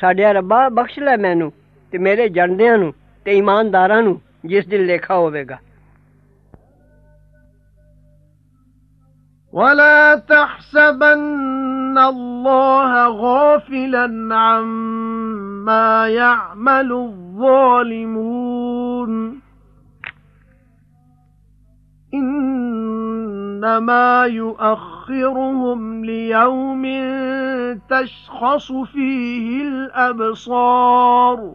ساڈیا 0.00 0.32
ربا 0.38 0.60
بخش 0.78 0.98
لے 1.06 1.14
مینوں 1.24 1.50
تے 1.90 1.96
میرے 2.06 2.24
جندیاں 2.36 2.76
نو 2.82 2.88
تے 3.24 3.30
ایمانداراں 3.36 4.02
نو 4.06 4.14
جس 4.50 4.64
دن 4.70 4.82
لکھا 4.90 5.16
ہوے 5.22 5.44
وَلَا 9.52 10.14
تَحْسَبَنَّ 10.16 11.98
اللَّهَ 11.98 13.08
غَافِلًا 13.08 14.36
عَمَّا 14.36 16.08
يَعْمَلُ 16.08 16.92
الظَّالِمُونَ 16.92 18.32
إِنَّمَا 22.14 24.24
يُؤَخِّرُهُمْ 24.24 26.04
لِيَوْمٍ 26.04 26.82
تَشْخَصُ 27.90 28.72
فِيهِ 28.72 29.62
الْأَبْصَارُ 29.68 31.54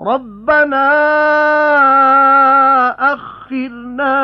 رَبَّنَا 0.00 0.88
أَخِّرْنَا 3.12 4.14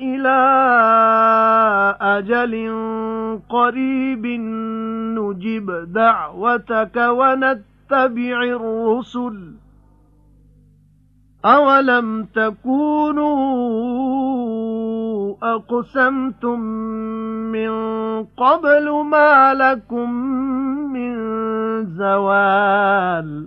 إِلَى 0.00 0.40
أَجَلٍ 2.00 2.70
قَرِيبٍ 3.48 4.26
نُجِبْ 5.18 5.92
دَعْوَتَكَ 5.92 6.96
وَنَتَّبِعِ 6.96 7.70
نتبع 7.90 8.42
الرسل. 8.42 9.52
أَوَلَمْ 11.44 12.24
تَكُونُوا 12.24 13.34
أَقْسَمْتُمْ 15.42 16.60
مِنْ 17.50 17.70
قَبْلُ 18.24 18.90
مَا 19.10 19.54
لَكُمْ 19.54 20.10
مِنْ 20.92 21.16
زَوَالٍ؟ 21.86 23.46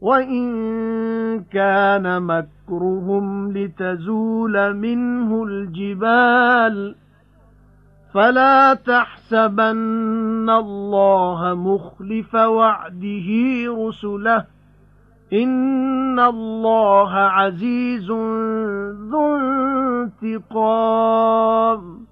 وَإِن 0.00 0.44
كَانَ 1.52 2.22
مَكْرُهُمْ 2.22 3.52
لِتَزُولَ 3.52 4.76
مِنْهُ 4.76 5.44
الْجِبَالُ 5.44 6.94
فَلَا 8.14 8.74
تَحْسَبَنَّ 8.74 10.50
اللَّهَ 10.50 11.54
مُخْلِفَ 11.54 12.34
وَعْدِهِ 12.34 13.28
رُسُلَهُ 13.68 14.44
إِنَّ 15.32 16.18
اللَّهَ 16.20 17.10
عَزِيزٌ 17.14 18.10
ذُو 19.10 19.36
انتِقَامٍ 20.22 22.06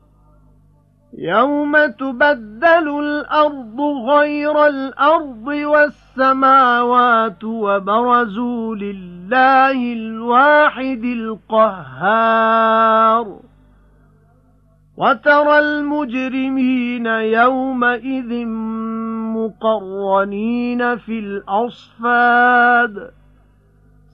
يَوْمَ 1.19 1.87
تُبَدَّلُ 1.87 2.89
الْأَرْضُ 3.01 3.81
غَيْرَ 3.81 4.67
الْأَرْضِ 4.67 5.47
وَالسَّمَاوَاتُ 5.47 7.45
وَبَرَزُوا 7.45 8.77
لِلَّهِ 8.77 9.93
الْوَاحِدِ 9.93 11.05
الْقَهَّارِ 11.53 12.33
وَتَرَى 14.97 15.59
الْمُجْرِمِينَ 15.59 17.07
يَوْمَئِذٍ 17.07 18.47
مُقَرَّنِينَ 19.37 20.97
فِي 20.97 21.19
الْأَصْفَادِ 21.19 23.11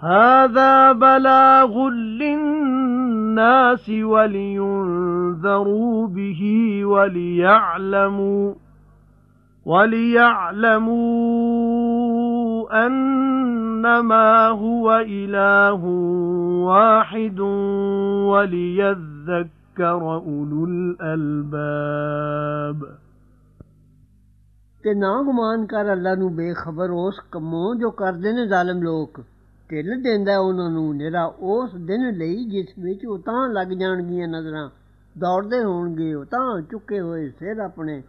هَذَا 0.00 0.92
بَلَاغٌ 0.92 1.88
لِلنَّاسِ 2.22 3.88
وَلِيُنذَرُوا 3.88 6.06
بِهِ 6.06 6.40
وَلِيَعْلَمُوا 6.84 8.54
وَلِيَعْلَمُوا 9.66 11.02
أَنَّمَا 12.86 14.48
هُوَ 14.48 15.04
إِلَٰهٌ 15.06 15.84
وَاحِدٌ 16.66 17.40
وَلِيَذَّكَّرَ 18.32 20.14
أُولُو 20.14 20.64
الْأَلْبَابِ 20.64 22.78
ਤੇ 24.84 24.94
ਨਾ 24.94 25.22
ਗੁਮਾਨ 25.22 25.66
ਕਰ 25.66 25.92
ਅੱਲਾ 25.92 26.14
ਨੂੰ 26.14 26.36
ਬੇਖਬਰ 26.36 26.90
ਉਸ 26.90 27.14
ਕੰਮੋਂ 27.32 27.74
ਜੋ 27.74 27.90
ਕਰਦੇ 27.90 28.32
ਨੇ 28.32 28.46
ਜ਼ਾਲਮ 28.46 28.82
ਲੋਕ 28.82 29.20
ਢਿੱਲ 29.71 30.01
ਦਿੰਦਾ 30.01 30.39
ਉਹਨਾਂ 30.39 30.69
ਨੂੰ 30.69 30.95
ਨਿਹਰਾ 30.95 31.25
ਉਸ 31.39 31.75
ਦਿਨ 31.75 32.13
ਲਈ 32.13 32.43
ਜਿਸ 32.45 32.67
ਵਿੱਚ 32.79 33.05
ਉਹ 33.05 33.19
ਤਾਂ 33.19 33.49
ਲੱਗ 33.49 33.67
ਜਾਣਗੀਆਂ 33.67 34.27
ਨਜ਼ਰਾਂ, 34.27 34.69
ਦੌੜਦੇ 35.17 35.63
ਹੋਣਗੇ, 35.63 36.13
ਉਹ 36.13 36.25
ਤਾਂ 36.25 36.61
ਚੁੱਕੇ 36.61 36.99
ਹੋਏ 36.99 37.29
ਸਿਰ 37.29 37.57
ਆਪਣੇ। 37.57 38.03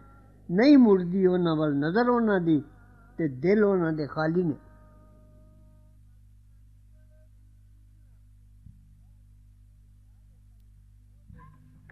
ਨਹੀਂ 0.51 0.77
ਮੁੜਦੀ 0.77 1.25
ਉਹਨਾਂ 1.25 1.55
ਵੱਲ 1.55 1.75
ਨਜ਼ਰ 1.75 2.09
ਉਹਨਾਂ 2.09 2.39
ਦੀ 2.39 2.63
ਤੇ 3.17 3.27
ਦਿਲ 3.27 3.63
ਉਹਨਾਂ 3.63 3.91
ਦੇ 3.93 4.07
ਖਾਲੀ 4.07 4.43
ਨੇ। 4.43 4.53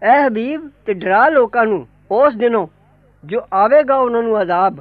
ਐ 0.02 0.28
ਹਬੀਬ 0.28 0.70
ਤੇ 0.86 0.94
ਡਰਾ 0.94 1.28
ਲੋਕਾਂ 1.28 1.66
ਨੂੰ 1.66 1.86
ਉਸ 2.10 2.34
ਦਿਨੋਂ, 2.34 2.66
ਜੋ 3.24 3.40
ਆਵੇਗਾ 3.52 3.96
ਉਹਨਾਂ 3.96 4.22
ਨੂੰ 4.22 4.42
ਅਜ਼ਾਬ। 4.42 4.80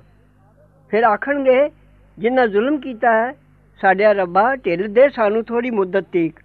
ਫਿਰ 0.90 1.04
ਆਖਣਗੇ 1.04 1.70
ਜਿਨ੍ਹਾਂ 2.18 2.48
ਜ਼ੁਲਮ 2.48 2.78
ਕੀਤਾ 2.78 3.12
ਹੈ 3.12 3.47
ਸਾਡਿਆ 3.82 4.12
ਰੱਬਾ, 4.12 4.56
ਢਿੱਲ 4.56 4.88
ਦੇ 4.88 5.10
ਸਾਨੂੰ 5.10 5.44
ਥੋੜੀ 5.46 5.70
ਮੁੱਦਤ 5.70 6.06
ਤੀਕ 6.12 6.40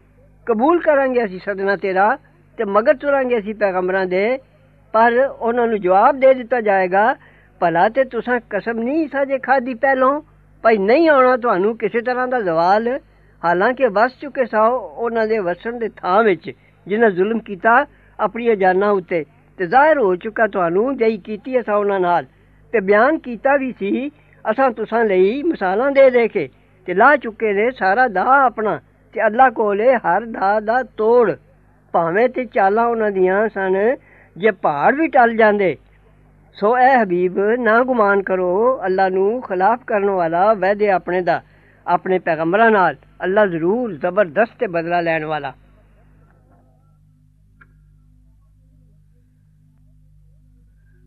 ਕਬੂਲ 0.46 0.80
ਕਰਾਂਗੇ 0.80 1.24
ਅਸੀਂ 1.24 1.40
ਸਦਨਾ 1.44 1.76
ਤੇਰਾ 1.76 2.16
ਤੇ 2.58 2.64
ਮਗਰ 2.64 2.94
ਤੁਰਾਂਗੇ 2.94 3.38
ਅਸੀਂ 3.38 3.54
ਪੈਗੰਬਰਾਂ 3.54 4.06
ਦੇ। 4.06 4.38
ਪਰ 4.94 5.12
ਉਹਨਾਂ 5.40 5.66
ਨੂੰ 5.66 5.80
ਜਵਾਬ 5.80 6.20
ਦੇ 6.20 6.34
ਦਿੱਤਾ 6.34 6.60
ਜਾਏਗਾ, 6.60 7.14
ਭਲਾ 7.60 7.88
ਤੇ 7.88 8.04
ਤੁਸੀਂ 8.04 8.40
ਕਸਮ 8.50 8.78
ਨਹੀਂ 8.78 9.08
ਸਾਜੇ 9.08 9.38
ਖਾਦੀ 9.38 9.74
ਪਹਿਲੋਂ। 9.74 10.20
ਭਈ 10.64 10.76
ਨਹੀਂ 10.78 11.08
ਆਉਣਾ 11.08 11.36
ਤੁਹਾਨੂੰ 11.36 11.76
ਕਿਸੇ 11.78 12.00
ਤਰ੍ਹਾਂ 12.00 12.28
ਦਾ 12.28 12.40
ਜ਼ਵਾਲ। 12.40 12.88
ਹਾਲਾਂਕਿ 13.44 13.86
ਵਸ 13.86 14.12
ਚੁੱਕੇ 14.20 14.44
ਸਾਓ 14.46 14.78
ਉਹਨਾਂ 14.78 15.26
ਦੇ 15.26 15.38
ਵਸਣ 15.38 15.78
ਦੇ 15.78 15.88
ਥਾਂ 15.88 16.22
ਵਿੱਚ, 16.24 16.50
ਜਿਨ੍ਹਾਂ 16.86 17.10
ਜ਼ੁਲਮ 17.10 17.38
ਕੀਤਾ 17.38 17.86
ਆਪਣੀਆਂ 18.20 18.56
ਜਾਨਾਂ 18.56 18.90
ਉੱਤੇ। 18.90 19.24
ਤੇ 19.58 19.66
ਜ਼ਾਹਿਰ 19.66 19.98
ਹੋ 19.98 20.16
ਚੁੱਕਾ 20.16 20.46
ਤੁਹਾਨੂੰ 20.46 20.96
ਜਈ 20.96 21.16
ਕੀਤੀ 21.16 21.60
ਅਸਾਂ 21.60 21.76
ਉਹਨਾਂ 21.76 22.00
ਨਾਲ। 22.00 22.24
ਤੇ 22.72 22.80
ਬਿਆਨ 22.80 23.18
ਕੀਤਾ 23.18 23.56
ਵੀ 23.56 23.74
ਸੀ, 23.78 24.08
ਅਸਾਂ 24.50 24.70
ਤੁਸਾਂ 24.70 25.04
ਲਈ 25.04 25.42
ਮਿਸਾਲਾਂ 25.42 25.90
ਦੇ 25.90 26.10
ਦੇ 26.10 26.28
ਕੇ। 26.28 26.48
ਤੇ 26.86 26.94
ਲਾ 26.94 27.16
ਚੁੱਕੇ 27.16 27.52
ਨੇ 27.52 27.70
ਸਾਰਾ 27.70 28.08
ਦਾ 28.08 28.24
ਆਪਣਾ 28.44 28.80
ਤੇ 29.14 29.26
ਅੱਲਾ 29.26 29.50
ਕੋਲੇ 29.50 29.94
ਹਰ 29.96 30.24
ਦਾ 30.24 30.60
ਦਾ 30.60 30.82
ਤੋੜ। 30.82 31.32
ਭਾਵੇਂ 31.92 32.28
ਤੇ 32.28 32.44
ਚਾਲਾਂ 32.44 32.86
ਉਹਨਾਂ 32.86 33.10
ਦੀਆਂ 33.10 33.48
ਸਨ, 33.48 33.96
ਜੇ 34.36 34.50
ਪਹਾੜ 34.50 34.94
ਵੀ 34.94 35.08
ਟਲ 35.08 35.36
ਜਾਂਦੇ। 35.36 35.76
ਸੋ 36.56 36.76
ਐ 36.76 37.02
ਹਬੀਬ, 37.02 37.38
ਨਾ 37.38 37.82
ਗੁਮਾਨ 37.84 38.22
ਕਰੋ, 38.22 38.80
ਅੱਲਾ 38.86 39.08
ਨੂੰ 39.08 39.42
ਖਿਲਾਫ 39.42 39.84
ਕਰਨ 39.84 40.10
ਵਾਲਾ 40.10 40.54
ਵਹਿਦੇ 40.54 40.90
ਆਪਣੇ 40.90 41.20
ਦਾ, 41.20 41.42
ਆਪਣੇ 41.86 42.18
ਪੈਗੰਬਰਾਂ 42.18 42.70
ਨਾਲ। 42.70 42.96
ਅੱਲਾ 43.24 43.46
ਜ਼ਰੂਰ 43.46 43.92
ਜ਼ਬਰਦਸਤ 43.92 44.64
ਬਦਲਾ 44.64 45.00
ਲੈਣ 45.00 45.24
ਵਾਲਾ। 45.24 45.52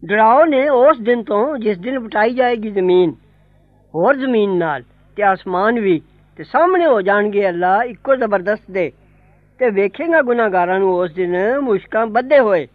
ਡਰਾਓ 0.06 0.46
ਨੇ 0.46 0.70
ਉਸ 0.70 1.00
ਦਿਨ 1.00 1.24
ਤੋਂ, 1.24 1.58
ਜਿਸ 1.58 1.78
ਦਿਨ 1.78 2.00
ਵਟਾਈ 2.00 2.34
ਜਾਏਗੀ 2.34 2.72
ਜ਼ਮੀਨ, 2.72 3.16
ਹੋਰ 3.96 4.16
ਜ਼ਮੀਨ 4.16 4.58
ਨਾਲ। 4.58 4.84
ਤੇ 5.16 5.24
ਆਸਮਾਨ 5.24 5.80
ਵੀ 5.80 6.02
ਤੇ 6.38 6.44
ਸਾਹਮਣੇ 6.44 6.86
ਹੋ 6.86 7.02
ਜਾਣਗੇ 7.02 7.48
ਅੱਲਾ 7.50 7.84
ਇੱਕੋ 7.84 8.16
ਜ਼ਬਰਦਸਤ 8.16 8.72
ਦੇ। 8.72 8.92
ਤੇ 9.60 9.70
ਵੇਖੇਗਾ 9.70 10.22
ਗੁਨਾਹਗਾਰਾਂ 10.22 10.80
ਨੂੰ 10.80 10.96
ਉਸ 10.96 11.12
ਦਿਨ 11.12 11.60
ਮੁਸ਼ਕਾਂ 11.60 12.06
ਬੱਧੇ 12.08 12.40
ਹੋਏ, 12.40 12.68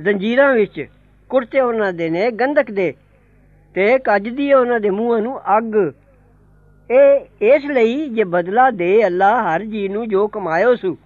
ਜ਼ੰਜੀਰਾਂ 0.00 0.52
ਵਿੱਚ 0.54 0.86
ਕੁਰਤੇ 1.28 1.60
ਉਹਨਾਂ 1.60 1.92
ਦੇ 1.92 2.10
ਨੇ, 2.10 2.30
ਗੰਧਕ 2.30 2.70
ਦੇ। 2.70 2.94
ਤੇ 3.74 3.98
ਕੱਜਦੀ 3.98 4.52
ਉਹਨਾਂ 4.52 4.80
ਦੇ 4.80 4.90
ਮੂੰਹਾਂ 4.90 5.20
ਨੂੰ 5.20 5.40
ਅੱਗ। 5.58 5.74
ਇਹ 6.90 7.20
ਇਸ 7.42 7.64
ਲਈ 7.64 8.08
ਜੇ 8.08 8.24
ਬਦਲਾ 8.24 8.70
ਦੇ 8.70 9.06
ਅੱਲਾ 9.06 9.30
ਹਰ 9.42 9.62
ਜੀ 9.62 9.88
ਨੂੰ 9.88 10.08
ਜੋ 10.08 10.28
ਕਮਾਇਓ 10.28 10.74
ਸੁ। 10.74 10.96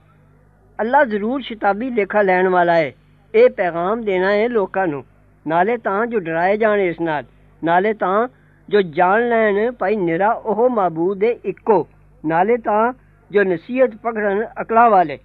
ਅੱਲਾ 0.81 1.05
ਜ਼ਰੂਰ 1.05 1.41
ਸ਼ਿਤਾਬੀ 1.41 1.91
ਲੇਖਾ 1.91 2.23
ਲੈਣ 2.23 2.49
ਵਾਲਾ 2.49 2.75
ਹੈ 2.75 2.93
ਇਹ 3.35 3.51
ਪੈਗਾਮ 3.51 4.05
ਦੇਣਾ 4.05 4.33
ਹੈ 4.33 4.49
ਲੋਕਾਂ 4.49 4.87
ਨੂੰ। 4.87 5.05
ਨਾਲੇ 5.47 5.77
ਤਾਂ 5.77 6.07
ਜੋ 6.07 6.19
ਡਰਾਏ 6.19 6.57
ਜਾਣ 6.57 6.81
ਇਸ 6.81 7.01
ਨਾਲ। 7.01 7.25
ਨਾਲੇ 7.65 7.93
ਤਾਂ 7.93 8.29
ਜੋ 8.69 8.83
ਜਾਣ 8.83 9.29
ਲੈਣ 9.29 9.73
ਭਾਈ 9.73 9.97
ਨਿਰਾ, 9.97 10.31
ਉਹ 10.31 10.71
ਮਾਬੂਦ 10.71 11.19
ਦੇ 11.19 11.39
ਇੱਕੋ। 11.45 11.87
ਨਾਲੇ 12.27 12.57
ਤਾਂ 12.57 12.93
ਜੋ 13.31 13.43
ਨਸੀਹਤ 13.43 13.91
ਪਕੜਨ 14.03 14.47
ਅਕਲਾ 14.63 14.89
ਵਾਲੇ। 14.89 15.19